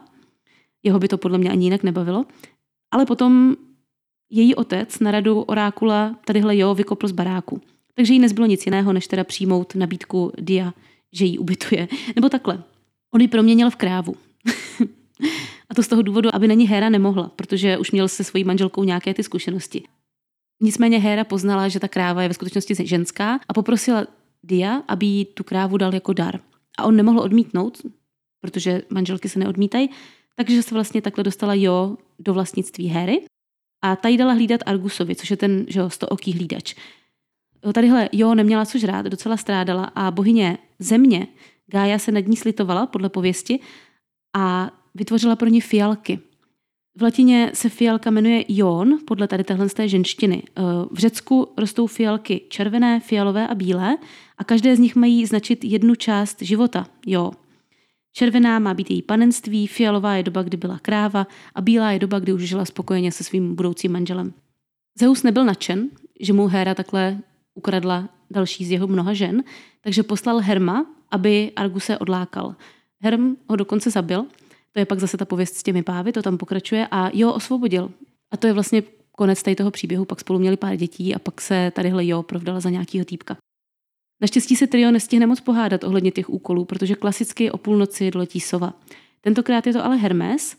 jeho 0.83 0.99
by 0.99 1.07
to 1.07 1.17
podle 1.17 1.37
mě 1.37 1.51
ani 1.51 1.65
jinak 1.65 1.83
nebavilo, 1.83 2.25
ale 2.91 3.05
potom 3.05 3.55
její 4.29 4.55
otec 4.55 4.99
na 4.99 5.11
radu 5.11 5.41
orákula 5.41 6.15
tadyhle 6.25 6.57
jo 6.57 6.75
vykopl 6.75 7.07
z 7.07 7.11
baráku. 7.11 7.61
Takže 7.99 8.13
jí 8.13 8.19
nezbylo 8.19 8.47
nic 8.47 8.65
jiného, 8.65 8.93
než 8.93 9.07
teda 9.07 9.23
přijmout 9.23 9.75
nabídku 9.75 10.31
Dia, 10.37 10.73
že 11.13 11.25
ji 11.25 11.37
ubytuje. 11.37 11.87
Nebo 12.15 12.29
takhle. 12.29 12.63
On 13.13 13.21
ji 13.21 13.27
proměnil 13.27 13.69
v 13.69 13.75
krávu. 13.75 14.15
A 15.69 15.73
to 15.75 15.83
z 15.83 15.87
toho 15.87 16.01
důvodu, 16.01 16.35
aby 16.35 16.47
na 16.47 16.53
ní 16.53 16.67
Héra 16.67 16.89
nemohla, 16.89 17.31
protože 17.35 17.77
už 17.77 17.91
měl 17.91 18.07
se 18.07 18.23
svojí 18.23 18.43
manželkou 18.43 18.83
nějaké 18.83 19.13
ty 19.13 19.23
zkušenosti. 19.23 19.83
Nicméně 20.61 20.99
Héra 20.99 21.23
poznala, 21.23 21.67
že 21.67 21.79
ta 21.79 21.87
kráva 21.87 22.21
je 22.21 22.27
ve 22.27 22.33
skutečnosti 22.33 22.87
ženská 22.87 23.39
a 23.47 23.53
poprosila 23.53 24.07
Dia, 24.43 24.83
aby 24.87 25.05
jí 25.05 25.25
tu 25.25 25.43
krávu 25.43 25.77
dal 25.77 25.93
jako 25.93 26.13
dar. 26.13 26.39
A 26.77 26.85
on 26.85 26.95
nemohl 26.95 27.19
odmítnout, 27.19 27.81
protože 28.41 28.81
manželky 28.89 29.29
se 29.29 29.39
neodmítají, 29.39 29.89
takže 30.35 30.63
se 30.63 30.75
vlastně 30.75 31.01
takhle 31.01 31.23
dostala 31.23 31.53
Jo 31.53 31.97
do 32.19 32.33
vlastnictví 32.33 32.87
Héry 32.87 33.25
a 33.81 33.95
ta 33.95 34.07
jí 34.07 34.17
dala 34.17 34.33
hlídat 34.33 34.61
Argusovi, 34.65 35.15
což 35.15 35.31
je 35.31 35.37
ten 35.37 35.65
že 35.67 35.79
jo, 35.79 35.89
stooký 35.89 36.33
hlídač. 36.33 36.75
Tadyhle 37.73 38.09
Jo 38.11 38.35
neměla 38.35 38.65
co 38.65 38.77
žrát, 38.77 39.05
docela 39.05 39.37
strádala 39.37 39.83
a 39.83 40.11
bohyně 40.11 40.57
země 40.79 41.27
Gája 41.71 41.99
se 41.99 42.11
nad 42.11 42.27
ní 42.27 42.37
slitovala, 42.37 42.87
podle 42.87 43.09
pověsti, 43.09 43.59
a 44.35 44.71
vytvořila 44.95 45.35
pro 45.35 45.49
ní 45.49 45.61
fialky. 45.61 46.19
V 46.97 47.01
latině 47.01 47.51
se 47.53 47.69
fialka 47.69 48.11
jmenuje 48.11 48.41
ion, 48.41 48.99
podle 49.05 49.27
tady 49.27 49.43
téhle 49.43 49.69
té 49.69 49.87
ženštiny. 49.87 50.43
Eh, 50.47 50.61
v 50.91 50.97
Řecku 50.97 51.53
rostou 51.57 51.87
fialky 51.87 52.41
červené, 52.49 52.99
fialové 52.99 53.47
a 53.47 53.55
bílé 53.55 53.97
a 54.37 54.43
každé 54.43 54.75
z 54.75 54.79
nich 54.79 54.95
mají 54.95 55.25
značit 55.25 55.63
jednu 55.63 55.95
část 55.95 56.41
života, 56.41 56.87
jo. 57.05 57.31
Červená 58.13 58.59
má 58.59 58.73
být 58.73 58.91
její 58.91 59.01
panenství, 59.01 59.67
fialová 59.67 60.15
je 60.15 60.23
doba, 60.23 60.43
kdy 60.43 60.57
byla 60.57 60.79
kráva 60.79 61.27
a 61.55 61.61
bílá 61.61 61.91
je 61.91 61.99
doba, 61.99 62.19
kdy 62.19 62.33
už 62.33 62.41
žila 62.41 62.65
spokojeně 62.65 63.11
se 63.11 63.23
svým 63.23 63.55
budoucím 63.55 63.91
manželem. 63.91 64.33
Zeus 64.99 65.23
nebyl 65.23 65.45
nadšen, 65.45 65.89
že 66.19 66.33
mu 66.33 66.47
Héra 66.47 66.75
takhle 66.75 67.17
ukradla 67.59 68.09
další 68.31 68.65
z 68.65 68.71
jeho 68.71 68.87
mnoha 68.87 69.13
žen, 69.13 69.43
takže 69.81 70.03
poslal 70.03 70.39
Herma, 70.39 70.85
aby 71.11 71.51
Arguse 71.55 71.97
odlákal. 71.97 72.55
Herm 73.03 73.37
ho 73.49 73.55
dokonce 73.55 73.91
zabil 73.91 74.25
to 74.71 74.79
je 74.79 74.85
pak 74.85 74.99
zase 74.99 75.17
ta 75.17 75.25
pověst 75.25 75.55
s 75.55 75.63
těmi 75.63 75.83
pávy, 75.83 76.11
to 76.11 76.21
tam 76.21 76.37
pokračuje 76.37 76.87
a 76.91 77.09
jo, 77.13 77.33
osvobodil. 77.33 77.91
A 78.31 78.37
to 78.37 78.47
je 78.47 78.53
vlastně 78.53 78.83
konec 79.11 79.43
tady 79.43 79.55
toho 79.55 79.71
příběhu, 79.71 80.05
pak 80.05 80.19
spolu 80.19 80.39
měli 80.39 80.57
pár 80.57 80.75
dětí 80.75 81.15
a 81.15 81.19
pak 81.19 81.41
se 81.41 81.71
tadyhle 81.75 82.05
jo 82.05 82.23
provdala 82.23 82.59
za 82.59 82.69
nějakýho 82.69 83.05
týpka. 83.05 83.37
Naštěstí 84.21 84.55
se 84.55 84.67
trio 84.67 84.91
nestihne 84.91 85.27
moc 85.27 85.39
pohádat 85.39 85.83
ohledně 85.83 86.11
těch 86.11 86.29
úkolů, 86.29 86.65
protože 86.65 86.95
klasicky 86.95 87.51
o 87.51 87.57
půlnoci 87.57 88.11
doletí 88.11 88.39
sova. 88.39 88.73
Tentokrát 89.21 89.67
je 89.67 89.73
to 89.73 89.85
ale 89.85 89.97
Hermes 89.97 90.55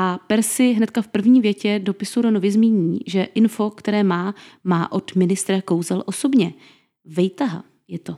a 0.00 0.18
Percy 0.18 0.72
hnedka 0.72 1.02
v 1.02 1.08
první 1.08 1.40
větě 1.40 1.78
dopisu 1.78 2.22
Ronovi 2.22 2.50
zmíní, 2.50 3.00
že 3.06 3.22
info, 3.22 3.70
které 3.70 4.02
má, 4.02 4.34
má 4.64 4.92
od 4.92 5.14
ministra 5.14 5.62
kouzel 5.62 6.02
osobně. 6.06 6.54
Vejtaha 7.04 7.64
je 7.88 7.98
to. 7.98 8.16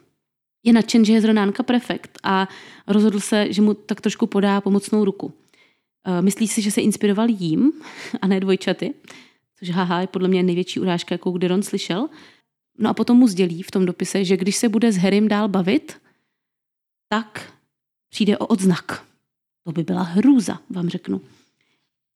Je 0.64 0.72
nadšen, 0.72 1.04
že 1.04 1.12
je 1.12 1.20
zrovnánka 1.20 1.62
prefekt 1.62 2.18
a 2.22 2.48
rozhodl 2.86 3.20
se, 3.20 3.52
že 3.52 3.62
mu 3.62 3.74
tak 3.74 4.00
trošku 4.00 4.26
podá 4.26 4.60
pomocnou 4.60 5.04
ruku. 5.04 5.32
Eh, 6.06 6.22
myslí 6.22 6.48
si, 6.48 6.62
že 6.62 6.70
se 6.70 6.80
inspiroval 6.80 7.28
jím 7.30 7.72
a 8.20 8.26
ne 8.26 8.40
dvojčaty, 8.40 8.94
což 9.58 9.70
haha 9.70 10.00
je 10.00 10.06
podle 10.06 10.28
mě 10.28 10.42
největší 10.42 10.80
urážka, 10.80 11.14
jakou 11.14 11.32
kdy 11.32 11.48
Ron 11.48 11.62
slyšel. 11.62 12.08
No 12.78 12.90
a 12.90 12.94
potom 12.94 13.16
mu 13.16 13.28
sdělí 13.28 13.62
v 13.62 13.70
tom 13.70 13.86
dopise, 13.86 14.24
že 14.24 14.36
když 14.36 14.56
se 14.56 14.68
bude 14.68 14.92
s 14.92 14.96
Harrym 14.96 15.28
dál 15.28 15.48
bavit, 15.48 15.96
tak 17.08 17.52
přijde 18.10 18.38
o 18.38 18.46
odznak. 18.46 19.06
To 19.64 19.72
by 19.72 19.82
byla 19.82 20.02
hrůza, 20.02 20.58
vám 20.70 20.88
řeknu. 20.88 21.20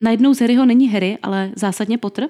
Najednou 0.00 0.34
z 0.34 0.40
Harryho 0.40 0.66
není 0.66 0.88
Harry, 0.88 1.18
ale 1.22 1.52
zásadně 1.56 1.98
Potter. 1.98 2.28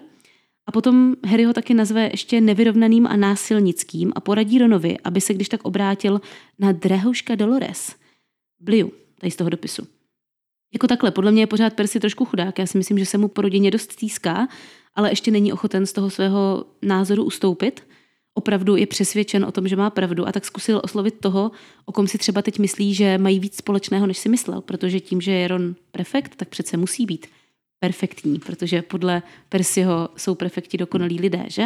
A 0.67 0.73
potom 0.73 1.15
Harry 1.27 1.45
ho 1.45 1.53
taky 1.53 1.75
nazve 1.75 2.09
ještě 2.13 2.41
nevyrovnaným 2.41 3.07
a 3.07 3.17
násilnickým 3.17 4.13
a 4.17 4.21
poradí 4.21 4.59
Ronovi, 4.59 4.99
aby 5.05 5.21
se 5.21 5.35
když 5.35 5.49
tak 5.49 5.65
obrátil 5.65 6.21
na 6.59 6.73
drahouška 6.73 7.35
Dolores. 7.35 7.95
Bliu, 8.61 8.93
tady 9.21 9.31
z 9.31 9.37
toho 9.37 9.51
dopisu. 9.51 9.87
Jako 10.73 10.87
takhle, 10.87 11.11
podle 11.11 11.33
mě 11.33 11.43
je 11.43 11.47
pořád 11.47 11.73
Percy 11.73 12.01
trošku 12.01 12.25
chudák. 12.25 12.59
Já 12.59 12.67
si 12.67 12.79
myslím, 12.79 12.99
že 12.99 13.07
se 13.07 13.19
mu 13.19 13.29
po 13.29 13.41
rodině 13.41 13.71
dost 13.71 13.93
stýská, 13.93 14.49
ale 14.95 15.11
ještě 15.11 15.31
není 15.31 15.53
ochoten 15.53 15.87
z 15.87 15.93
toho 15.93 16.11
svého 16.11 16.65
názoru 16.83 17.25
ustoupit. 17.25 17.87
Opravdu 18.35 18.77
je 18.77 18.87
přesvědčen 18.87 19.45
o 19.45 19.53
tom, 19.53 19.69
že 19.69 19.77
má 19.77 19.91
pravdu 19.91 20.29
a 20.29 20.33
tak 20.33 20.45
zkusil 20.45 20.81
oslovit 20.85 21.21
toho, 21.21 21.51
o 21.85 21.93
kom 21.93 22.09
si 22.09 22.19
třeba 22.19 22.43
teď 22.43 22.59
myslí, 22.59 22.95
že 22.95 23.19
mají 23.19 23.41
víc 23.41 23.57
společného, 23.57 24.07
než 24.07 24.19
si 24.19 24.29
myslel, 24.29 24.61
protože 24.61 25.01
tím, 25.01 25.21
že 25.21 25.33
je 25.33 25.49
Ron 25.49 25.75
prefekt, 25.93 26.37
tak 26.37 26.49
přece 26.49 26.77
musí 26.77 27.07
být 27.07 27.27
perfektní, 27.79 28.39
protože 28.39 28.83
podle 28.83 29.23
Persiho 29.49 30.09
jsou 30.17 30.35
prefekti 30.35 30.79
dokonalí 30.79 31.21
lidé, 31.21 31.45
že? 31.49 31.65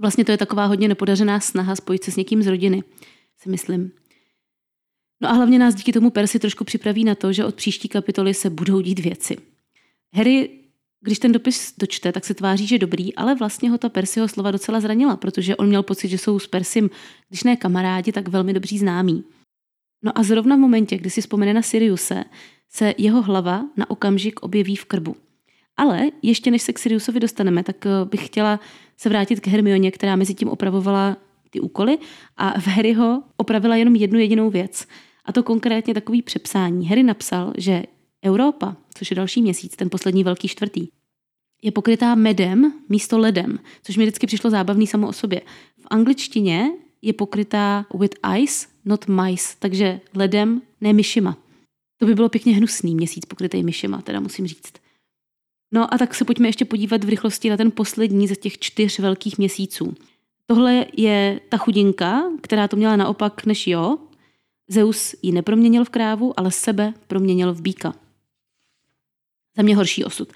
Vlastně 0.00 0.24
to 0.24 0.32
je 0.32 0.38
taková 0.38 0.66
hodně 0.66 0.88
nepodařená 0.88 1.40
snaha 1.40 1.76
spojit 1.76 2.04
se 2.04 2.10
s 2.10 2.16
někým 2.16 2.42
z 2.42 2.46
rodiny, 2.46 2.82
si 3.38 3.48
myslím. 3.48 3.92
No 5.22 5.28
a 5.28 5.32
hlavně 5.32 5.58
nás 5.58 5.74
díky 5.74 5.92
tomu 5.92 6.10
Persi 6.10 6.38
trošku 6.38 6.64
připraví 6.64 7.04
na 7.04 7.14
to, 7.14 7.32
že 7.32 7.44
od 7.44 7.54
příští 7.54 7.88
kapitoly 7.88 8.34
se 8.34 8.50
budou 8.50 8.80
dít 8.80 8.98
věci. 8.98 9.36
Harry, 10.14 10.50
když 11.00 11.18
ten 11.18 11.32
dopis 11.32 11.74
dočte, 11.78 12.12
tak 12.12 12.24
se 12.24 12.34
tváří, 12.34 12.66
že 12.66 12.78
dobrý, 12.78 13.14
ale 13.14 13.34
vlastně 13.34 13.70
ho 13.70 13.78
ta 13.78 13.88
Persiho 13.88 14.28
slova 14.28 14.50
docela 14.50 14.80
zranila, 14.80 15.16
protože 15.16 15.56
on 15.56 15.68
měl 15.68 15.82
pocit, 15.82 16.08
že 16.08 16.18
jsou 16.18 16.38
s 16.38 16.46
Persim, 16.46 16.90
když 17.28 17.42
ne 17.42 17.56
kamarádi, 17.56 18.12
tak 18.12 18.28
velmi 18.28 18.52
dobří 18.52 18.78
známí. 18.78 19.24
No 20.02 20.18
a 20.18 20.22
zrovna 20.22 20.56
v 20.56 20.58
momentě, 20.58 20.98
kdy 20.98 21.10
si 21.10 21.20
vzpomene 21.20 21.54
na 21.54 21.62
Siriuse, 21.62 22.24
se 22.70 22.94
jeho 22.98 23.22
hlava 23.22 23.64
na 23.76 23.90
okamžik 23.90 24.42
objeví 24.42 24.76
v 24.76 24.84
krbu. 24.84 25.16
Ale 25.76 26.06
ještě 26.22 26.50
než 26.50 26.62
se 26.62 26.72
k 26.72 26.78
Siriusovi 26.78 27.20
dostaneme, 27.20 27.62
tak 27.62 27.86
eh, 27.86 27.90
bych 28.04 28.26
chtěla 28.26 28.60
se 28.96 29.08
vrátit 29.08 29.40
k 29.40 29.46
Hermioně, 29.46 29.90
která 29.90 30.16
mezi 30.16 30.34
tím 30.34 30.48
opravovala 30.48 31.16
ty 31.50 31.60
úkoly 31.60 31.98
a 32.36 32.60
v 32.60 32.66
Harryho 32.66 33.22
opravila 33.36 33.76
jenom 33.76 33.96
jednu 33.96 34.18
jedinou 34.18 34.50
věc. 34.50 34.86
A 35.24 35.32
to 35.32 35.42
konkrétně 35.42 35.94
takový 35.94 36.22
přepsání. 36.22 36.86
Harry 36.86 37.02
napsal, 37.02 37.52
že 37.56 37.82
Europa, 38.24 38.76
což 38.94 39.10
je 39.10 39.14
další 39.14 39.42
měsíc, 39.42 39.76
ten 39.76 39.90
poslední 39.90 40.24
velký 40.24 40.48
čtvrtý, 40.48 40.88
je 41.62 41.72
pokrytá 41.72 42.14
medem 42.14 42.72
místo 42.88 43.18
ledem, 43.18 43.58
což 43.82 43.96
mi 43.96 44.04
vždycky 44.04 44.26
přišlo 44.26 44.50
zábavný 44.50 44.86
samo 44.86 45.08
o 45.08 45.12
sobě. 45.12 45.40
V 45.80 45.86
angličtině 45.90 46.70
je 47.02 47.12
pokrytá 47.12 47.86
with 47.98 48.14
ice, 48.38 48.66
not 48.84 49.08
mice, 49.08 49.56
takže 49.58 50.00
ledem, 50.14 50.62
ne 50.80 50.92
myšima. 50.92 51.36
To 52.00 52.06
by 52.06 52.14
bylo 52.14 52.28
pěkně 52.28 52.56
hnusný 52.56 52.94
měsíc 52.94 53.26
pokrytý 53.26 53.62
myšima, 53.62 54.02
teda 54.02 54.20
musím 54.20 54.46
říct. 54.46 54.72
No 55.72 55.94
a 55.94 55.98
tak 55.98 56.14
se 56.14 56.24
pojďme 56.24 56.48
ještě 56.48 56.64
podívat 56.64 57.04
v 57.04 57.08
rychlosti 57.08 57.50
na 57.50 57.56
ten 57.56 57.70
poslední 57.70 58.28
ze 58.28 58.36
těch 58.36 58.58
čtyř 58.58 58.98
velkých 58.98 59.38
měsíců. 59.38 59.94
Tohle 60.46 60.86
je 60.96 61.40
ta 61.48 61.56
chudinka, 61.56 62.22
která 62.40 62.68
to 62.68 62.76
měla 62.76 62.96
naopak 62.96 63.46
než 63.46 63.66
jo. 63.66 63.98
Zeus 64.68 65.14
ji 65.22 65.32
neproměnil 65.32 65.84
v 65.84 65.88
krávu, 65.88 66.40
ale 66.40 66.50
sebe 66.50 66.94
proměnil 67.06 67.54
v 67.54 67.60
býka. 67.60 67.94
Za 69.56 69.62
mě 69.62 69.76
horší 69.76 70.04
osud. 70.04 70.32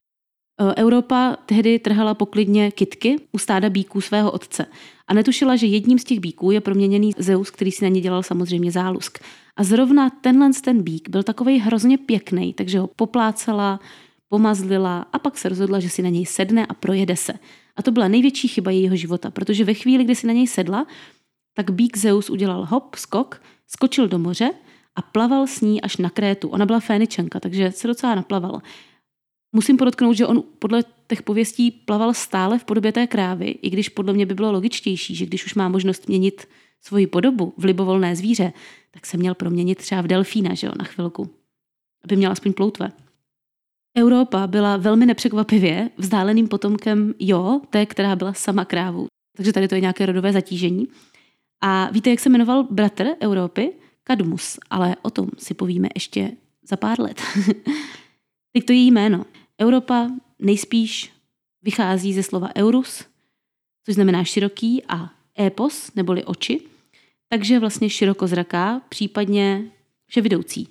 Europa 0.77 1.37
tehdy 1.47 1.79
trhala 1.79 2.15
poklidně 2.15 2.71
kitky 2.71 3.17
u 3.33 3.39
stáda 3.39 3.71
bíků 3.71 4.01
svého 4.01 4.31
otce 4.31 4.67
a 5.07 5.15
netušila, 5.15 5.57
že 5.57 5.67
jedním 5.67 5.99
z 5.99 6.05
těch 6.05 6.21
bíků 6.21 6.51
je 6.51 6.61
proměněný 6.61 7.13
Zeus, 7.19 7.51
který 7.51 7.73
si 7.73 7.85
na 7.85 7.89
ně 7.89 8.01
dělal 8.01 8.23
samozřejmě 8.23 8.71
zálusk. 8.71 9.19
A 9.57 9.65
zrovna 9.65 10.11
tenhle 10.11 10.51
ten 10.65 10.83
bík 10.83 11.09
byl 11.09 11.23
takový 11.23 11.59
hrozně 11.59 11.99
pěkný, 11.99 12.55
takže 12.55 12.79
ho 12.79 12.87
poplácela, 12.87 13.81
pomazlila 14.29 15.07
a 15.13 15.19
pak 15.19 15.39
se 15.39 15.49
rozhodla, 15.49 15.81
že 15.81 15.91
si 15.91 16.03
na 16.03 16.09
něj 16.09 16.27
sedne 16.27 16.67
a 16.67 16.75
projede 16.75 17.17
se. 17.17 17.33
A 17.77 17.83
to 17.83 17.91
byla 17.91 18.09
největší 18.09 18.49
chyba 18.49 18.71
jejího 18.71 18.97
života, 18.97 19.31
protože 19.31 19.65
ve 19.65 19.75
chvíli, 19.75 20.05
kdy 20.05 20.15
si 20.15 20.27
na 20.27 20.33
něj 20.33 20.47
sedla, 20.47 20.87
tak 21.55 21.71
bík 21.71 21.97
Zeus 21.97 22.31
udělal 22.31 22.67
hop, 22.71 22.95
skok, 22.95 23.43
skočil 23.67 24.09
do 24.09 24.19
moře 24.19 24.51
a 24.97 25.03
plaval 25.03 25.47
s 25.47 25.61
ní 25.61 25.83
až 25.83 25.97
na 25.97 26.11
Krétu. 26.11 26.49
Ona 26.49 26.67
byla 26.67 26.81
féničenka, 26.81 27.41
takže 27.41 27.73
se 27.73 27.89
docela 27.89 28.15
naplaval. 28.15 28.61
Musím 29.57 29.77
podotknout, 29.77 30.17
že 30.17 30.27
on 30.27 30.43
podle 30.59 30.85
těch 31.07 31.23
pověstí 31.23 31.71
plaval 31.71 32.15
stále 32.15 32.59
v 32.59 32.65
podobě 32.65 32.93
té 32.93 33.07
krávy, 33.07 33.47
i 33.47 33.71
když 33.71 33.89
podle 33.89 34.13
mě 34.13 34.27
by 34.27 34.35
bylo 34.35 34.53
logičtější, 34.53 35.15
že 35.15 35.27
když 35.27 35.47
už 35.47 35.55
má 35.55 35.69
možnost 35.69 36.09
měnit 36.09 36.49
svoji 36.81 37.07
podobu 37.07 37.55
v 37.57 37.65
libovolné 37.65 38.17
zvíře, 38.17 38.53
tak 38.91 39.07
se 39.07 39.17
měl 39.17 39.35
proměnit 39.35 39.79
třeba 39.79 40.01
v 40.01 40.07
delfína, 40.07 40.55
že 40.55 40.67
jo, 40.67 40.73
na 40.79 40.85
chvilku, 40.85 41.31
aby 42.05 42.17
měl 42.17 42.33
aspoň 42.33 42.53
ploutve. 42.53 42.93
Europa 43.99 44.47
byla 44.47 44.77
velmi 44.77 45.07
nepřekvapivě 45.07 45.91
vzdáleným 45.97 46.49
potomkem 46.49 47.15
Jo, 47.19 47.61
té, 47.71 47.87
která 47.87 48.17
byla 48.17 48.33
sama 48.33 48.65
krávou. 48.65 49.07
Takže 49.37 49.53
tady 49.53 49.69
to 49.69 49.75
je 49.75 49.81
nějaké 49.81 50.07
rodové 50.07 50.33
zatížení. 50.33 50.89
A 51.61 51.91
víte, 51.91 52.11
jak 52.11 52.21
se 52.21 52.29
jmenoval 52.29 52.65
bratr 52.71 53.07
Evropy? 53.21 53.73
Kadmus, 54.05 54.59
ale 54.71 54.97
o 55.03 55.11
tom 55.11 55.29
si 55.39 55.55
povíme 55.55 55.89
ještě 55.95 56.33
za 56.63 56.77
pár 56.77 57.01
let. 57.01 57.23
Teď 58.53 58.65
to 58.65 58.73
je 58.73 58.79
jméno. 58.79 59.25
Europa 59.61 60.11
nejspíš 60.39 61.13
vychází 61.63 62.13
ze 62.13 62.23
slova 62.23 62.49
eurus, 62.57 63.05
což 63.85 63.95
znamená 63.95 64.25
široký, 64.25 64.83
a 64.89 65.11
epos, 65.41 65.95
neboli 65.95 66.25
oči, 66.25 66.61
takže 67.29 67.59
vlastně 67.59 67.91
širokozraká, 67.91 68.81
případně 68.89 69.71
vševidoucí. 70.07 70.69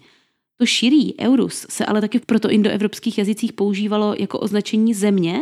To 0.57 0.65
širý 0.65 1.19
eurus 1.19 1.65
se 1.69 1.85
ale 1.85 2.01
taky 2.01 2.19
v 2.19 2.25
protoindoevropských 2.25 3.17
jazycích 3.17 3.53
používalo 3.53 4.15
jako 4.19 4.39
označení 4.39 4.93
země, 4.93 5.41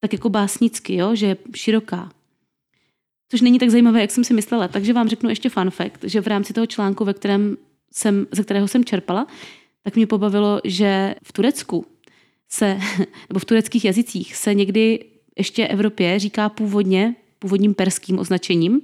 tak 0.00 0.12
jako 0.12 0.28
básnicky, 0.28 0.94
jo, 0.94 1.14
že 1.14 1.26
je 1.26 1.36
široká. 1.54 2.12
Což 3.30 3.40
není 3.40 3.58
tak 3.58 3.70
zajímavé, 3.70 4.00
jak 4.00 4.10
jsem 4.10 4.24
si 4.24 4.34
myslela. 4.34 4.68
Takže 4.68 4.92
vám 4.92 5.08
řeknu 5.08 5.28
ještě 5.30 5.48
fun 5.48 5.70
fact, 5.70 6.04
že 6.04 6.20
v 6.20 6.26
rámci 6.26 6.52
toho 6.52 6.66
článku, 6.66 7.04
ve 7.04 7.14
kterém 7.14 7.56
jsem, 7.92 8.26
ze 8.32 8.42
kterého 8.42 8.68
jsem 8.68 8.84
čerpala, 8.84 9.26
tak 9.82 9.96
mě 9.96 10.06
pobavilo, 10.06 10.60
že 10.64 11.14
v 11.22 11.32
Turecku 11.32 11.86
se, 12.52 12.78
nebo 13.28 13.38
v 13.38 13.44
tureckých 13.44 13.84
jazycích 13.84 14.36
se 14.36 14.54
někdy 14.54 15.04
ještě 15.38 15.66
Evropě 15.66 16.18
říká 16.18 16.48
původně, 16.48 17.16
původním 17.38 17.74
perským 17.74 18.18
označením, 18.18 18.80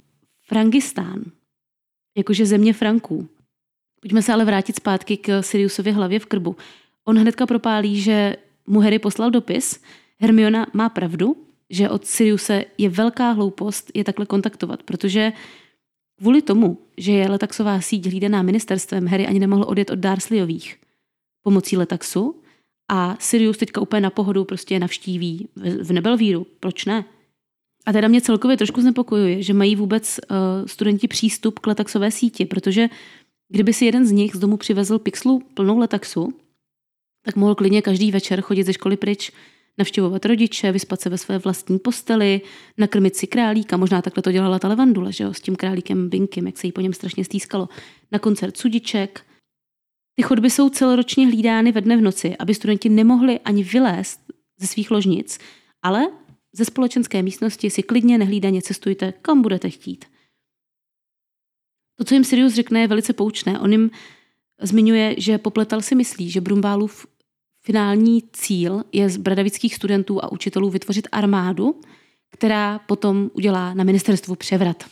Frangistán, 0.47 1.23
jakože 2.17 2.45
země 2.45 2.73
Franků. 2.73 3.29
Pojďme 4.01 4.21
se 4.21 4.33
ale 4.33 4.45
vrátit 4.45 4.75
zpátky 4.75 5.17
k 5.17 5.43
Siriusově 5.43 5.93
hlavě 5.93 6.19
v 6.19 6.25
krbu. 6.25 6.55
On 7.05 7.19
hnedka 7.19 7.45
propálí, 7.45 8.01
že 8.01 8.35
mu 8.67 8.79
Harry 8.79 8.99
poslal 8.99 9.31
dopis. 9.31 9.81
Hermiona 10.19 10.67
má 10.73 10.89
pravdu, 10.89 11.37
že 11.69 11.89
od 11.89 12.05
Siriuse 12.05 12.65
je 12.77 12.89
velká 12.89 13.31
hloupost 13.31 13.91
je 13.93 14.03
takhle 14.03 14.25
kontaktovat, 14.25 14.83
protože 14.83 15.31
kvůli 16.17 16.41
tomu, 16.41 16.77
že 16.97 17.11
je 17.11 17.29
letaxová 17.29 17.81
síť 17.81 18.05
hlídaná 18.05 18.41
ministerstvem, 18.41 19.07
Harry 19.07 19.27
ani 19.27 19.39
nemohl 19.39 19.65
odjet 19.67 19.89
od 19.89 19.99
Darsleyových 19.99 20.77
pomocí 21.43 21.77
letaxu 21.77 22.41
a 22.89 23.17
Sirius 23.19 23.57
teďka 23.57 23.81
úplně 23.81 24.01
na 24.01 24.09
pohodu 24.09 24.45
prostě 24.45 24.79
navštíví 24.79 25.47
v 25.81 25.91
Nebelvíru. 25.91 26.47
Proč 26.59 26.85
ne? 26.85 27.05
A 27.85 27.93
teda 27.93 28.07
mě 28.07 28.21
celkově 28.21 28.57
trošku 28.57 28.81
znepokojuje, 28.81 29.43
že 29.43 29.53
mají 29.53 29.75
vůbec 29.75 30.19
uh, 30.19 30.37
studenti 30.65 31.07
přístup 31.07 31.59
k 31.59 31.67
letaxové 31.67 32.11
síti, 32.11 32.45
protože 32.45 32.89
kdyby 33.49 33.73
si 33.73 33.85
jeden 33.85 34.05
z 34.05 34.11
nich 34.11 34.35
z 34.35 34.39
domu 34.39 34.57
přivezl 34.57 34.99
pixlu 34.99 35.43
plnou 35.53 35.77
letaxu, 35.77 36.33
tak 37.25 37.35
mohl 37.35 37.55
klidně 37.55 37.81
každý 37.81 38.11
večer 38.11 38.41
chodit 38.41 38.63
ze 38.63 38.73
školy 38.73 38.97
pryč, 38.97 39.31
navštěvovat 39.77 40.25
rodiče, 40.25 40.71
vyspat 40.71 41.01
se 41.01 41.09
ve 41.09 41.17
své 41.17 41.37
vlastní 41.37 41.79
posteli, 41.79 42.41
nakrmit 42.77 43.15
si 43.15 43.27
králíka, 43.27 43.77
možná 43.77 44.01
takhle 44.01 44.23
to 44.23 44.31
dělala 44.31 44.59
ta 44.59 44.67
Levandule, 44.67 45.11
že 45.11 45.23
jo, 45.23 45.33
s 45.33 45.41
tím 45.41 45.55
králíkem 45.55 46.09
Binkem, 46.09 46.45
jak 46.45 46.57
se 46.57 46.67
jí 46.67 46.71
po 46.71 46.81
něm 46.81 46.93
strašně 46.93 47.25
stýskalo, 47.25 47.69
na 48.11 48.19
koncert 48.19 48.57
sudiček. 48.57 49.21
Ty 50.19 50.23
chodby 50.23 50.49
jsou 50.49 50.69
celoročně 50.69 51.27
hlídány 51.27 51.71
ve 51.71 51.81
dne 51.81 51.97
v 51.97 52.01
noci, 52.01 52.37
aby 52.37 52.55
studenti 52.55 52.89
nemohli 52.89 53.39
ani 53.39 53.63
vylézt 53.63 54.21
ze 54.59 54.67
svých 54.67 54.91
ložnic, 54.91 55.39
ale 55.81 56.07
ze 56.53 56.65
společenské 56.65 57.23
místnosti 57.23 57.69
si 57.69 57.83
klidně 57.83 58.17
nehlídaně 58.17 58.61
cestujte, 58.61 59.13
kam 59.21 59.41
budete 59.41 59.69
chtít. 59.69 60.05
To, 61.95 62.03
co 62.03 62.13
jim 62.13 62.23
Sirius 62.23 62.53
řekne, 62.53 62.81
je 62.81 62.87
velice 62.87 63.13
poučné. 63.13 63.59
On 63.59 63.71
jim 63.71 63.91
zmiňuje, 64.61 65.15
že 65.17 65.37
Popletal 65.37 65.81
si 65.81 65.95
myslí, 65.95 66.31
že 66.31 66.41
Brumbálův 66.41 67.07
finální 67.61 68.23
cíl 68.33 68.83
je 68.91 69.09
z 69.09 69.17
bradavických 69.17 69.75
studentů 69.75 70.23
a 70.23 70.31
učitelů 70.31 70.69
vytvořit 70.69 71.07
armádu, 71.11 71.81
která 72.29 72.79
potom 72.79 73.31
udělá 73.33 73.73
na 73.73 73.83
ministerstvu 73.83 74.35
převrat. 74.35 74.83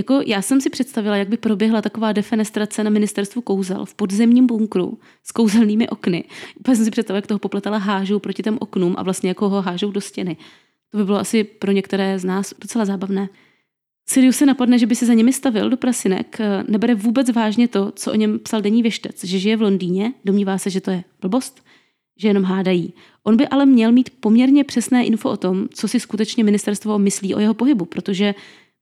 Jako 0.00 0.20
já 0.26 0.42
jsem 0.42 0.60
si 0.60 0.70
představila, 0.70 1.16
jak 1.16 1.28
by 1.28 1.36
proběhla 1.36 1.82
taková 1.82 2.12
defenestrace 2.12 2.84
na 2.84 2.90
ministerstvu 2.90 3.42
kouzel 3.42 3.84
v 3.84 3.94
podzemním 3.94 4.46
bunkru 4.46 4.98
s 5.22 5.32
kouzelnými 5.32 5.88
okny. 5.88 6.24
Úplně 6.60 6.76
jsem 6.76 6.84
si 6.84 6.90
představila, 6.90 7.16
jak 7.16 7.26
toho 7.26 7.38
popletala 7.38 7.78
hážou 7.78 8.18
proti 8.18 8.42
těm 8.42 8.58
oknům 8.60 8.94
a 8.98 9.02
vlastně 9.02 9.30
jako 9.30 9.48
ho 9.48 9.62
hážou 9.62 9.90
do 9.90 10.00
stěny. 10.00 10.36
To 10.90 10.98
by 10.98 11.04
bylo 11.04 11.18
asi 11.18 11.44
pro 11.44 11.72
některé 11.72 12.18
z 12.18 12.24
nás 12.24 12.54
docela 12.60 12.84
zábavné. 12.84 13.28
Sirius 14.08 14.36
se 14.36 14.46
napadne, 14.46 14.78
že 14.78 14.86
by 14.86 14.96
se 14.96 15.06
za 15.06 15.14
nimi 15.14 15.32
stavil 15.32 15.70
do 15.70 15.76
prasinek, 15.76 16.38
nebere 16.68 16.94
vůbec 16.94 17.30
vážně 17.30 17.68
to, 17.68 17.92
co 17.96 18.12
o 18.12 18.14
něm 18.14 18.38
psal 18.38 18.60
denní 18.60 18.82
věštec, 18.82 19.24
že 19.24 19.38
žije 19.38 19.56
v 19.56 19.62
Londýně, 19.62 20.12
domnívá 20.24 20.58
se, 20.58 20.70
že 20.70 20.80
to 20.80 20.90
je 20.90 21.04
blbost, 21.20 21.64
že 22.16 22.28
jenom 22.28 22.44
hádají. 22.44 22.94
On 23.22 23.36
by 23.36 23.48
ale 23.48 23.66
měl 23.66 23.92
mít 23.92 24.10
poměrně 24.20 24.64
přesné 24.64 25.04
info 25.04 25.30
o 25.30 25.36
tom, 25.36 25.68
co 25.74 25.88
si 25.88 26.00
skutečně 26.00 26.44
ministerstvo 26.44 26.98
myslí 26.98 27.34
o 27.34 27.40
jeho 27.40 27.54
pohybu, 27.54 27.84
protože 27.84 28.34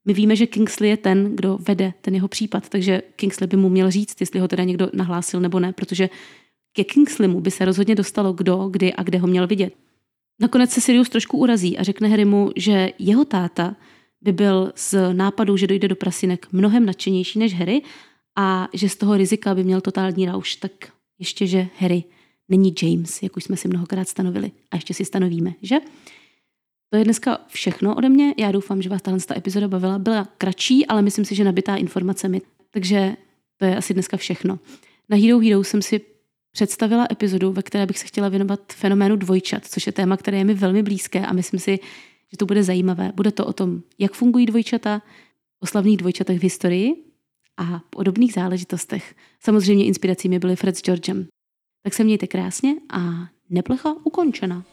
my 0.09 0.13
víme, 0.13 0.35
že 0.35 0.47
Kingsley 0.47 0.89
je 0.89 0.97
ten, 0.97 1.35
kdo 1.35 1.57
vede 1.67 1.93
ten 2.01 2.15
jeho 2.15 2.27
případ, 2.27 2.69
takže 2.69 3.01
Kingsley 3.15 3.47
by 3.47 3.57
mu 3.57 3.69
měl 3.69 3.91
říct, 3.91 4.15
jestli 4.19 4.39
ho 4.39 4.47
teda 4.47 4.63
někdo 4.63 4.89
nahlásil 4.93 5.39
nebo 5.39 5.59
ne, 5.59 5.73
protože 5.73 6.09
ke 6.73 6.83
Kingsleymu 6.83 7.41
by 7.41 7.51
se 7.51 7.65
rozhodně 7.65 7.95
dostalo 7.95 8.33
kdo, 8.33 8.69
kdy 8.69 8.93
a 8.93 9.03
kde 9.03 9.17
ho 9.17 9.27
měl 9.27 9.47
vidět. 9.47 9.73
Nakonec 10.41 10.71
se 10.71 10.81
Sirius 10.81 11.09
trošku 11.09 11.37
urazí 11.37 11.77
a 11.77 11.83
řekne 11.83 12.07
Harrymu, 12.07 12.51
že 12.55 12.89
jeho 12.99 13.25
táta 13.25 13.75
by 14.21 14.31
byl 14.31 14.71
z 14.75 15.13
nápadu, 15.13 15.57
že 15.57 15.67
dojde 15.67 15.87
do 15.87 15.95
prasinek 15.95 16.47
mnohem 16.51 16.85
nadšenější 16.85 17.39
než 17.39 17.53
Harry 17.53 17.81
a 18.37 18.67
že 18.73 18.89
z 18.89 18.95
toho 18.95 19.17
rizika 19.17 19.55
by 19.55 19.63
měl 19.63 19.81
totální 19.81 20.25
rauš, 20.25 20.55
tak 20.55 20.71
ještě, 21.19 21.47
že 21.47 21.67
Harry 21.79 22.03
není 22.47 22.73
James, 22.83 23.23
jak 23.23 23.37
už 23.37 23.43
jsme 23.43 23.57
si 23.57 23.67
mnohokrát 23.67 24.07
stanovili 24.07 24.51
a 24.71 24.75
ještě 24.75 24.93
si 24.93 25.05
stanovíme, 25.05 25.53
že? 25.61 25.75
To 26.89 26.97
je 26.97 27.03
dneska 27.03 27.39
všechno 27.47 27.95
ode 27.95 28.09
mě. 28.09 28.33
Já 28.37 28.51
doufám, 28.51 28.81
že 28.81 28.89
vás 28.89 29.01
tahle 29.01 29.19
epizoda 29.35 29.67
bavila. 29.67 29.99
Byla 29.99 30.27
kratší, 30.37 30.85
ale 30.85 31.01
myslím 31.01 31.25
si, 31.25 31.35
že 31.35 31.43
nabitá 31.43 31.75
informacemi. 31.75 32.41
Takže 32.71 33.15
to 33.57 33.65
je 33.65 33.77
asi 33.77 33.93
dneska 33.93 34.17
všechno. 34.17 34.59
Na 35.09 35.17
Hero 35.17 35.39
Hero 35.39 35.63
jsem 35.63 35.81
si 35.81 36.01
představila 36.51 37.07
epizodu, 37.11 37.51
ve 37.51 37.63
které 37.63 37.85
bych 37.85 37.99
se 37.99 38.05
chtěla 38.05 38.29
věnovat 38.29 38.73
fenoménu 38.73 39.15
dvojčat, 39.15 39.65
což 39.65 39.85
je 39.85 39.91
téma, 39.91 40.17
které 40.17 40.37
je 40.37 40.43
mi 40.43 40.53
velmi 40.53 40.83
blízké 40.83 41.25
a 41.25 41.33
myslím 41.33 41.59
si, 41.59 41.79
že 42.31 42.37
to 42.37 42.45
bude 42.45 42.63
zajímavé. 42.63 43.11
Bude 43.15 43.31
to 43.31 43.45
o 43.45 43.53
tom, 43.53 43.81
jak 43.99 44.13
fungují 44.13 44.45
dvojčata, 44.45 45.01
o 45.59 45.67
slavných 45.67 45.97
dvojčatech 45.97 46.39
v 46.39 46.43
historii 46.43 47.03
a 47.57 47.81
podobných 47.89 48.33
záležitostech. 48.33 49.15
Samozřejmě 49.39 49.85
inspirací 49.85 50.29
mi 50.29 50.39
byly 50.39 50.55
Fred 50.55 50.77
s 50.77 50.81
Georgem. 50.81 51.27
Tak 51.83 51.93
se 51.93 52.03
mějte 52.03 52.27
krásně 52.27 52.75
a 52.89 53.27
neplecha 53.49 53.95
ukončena. 54.03 54.65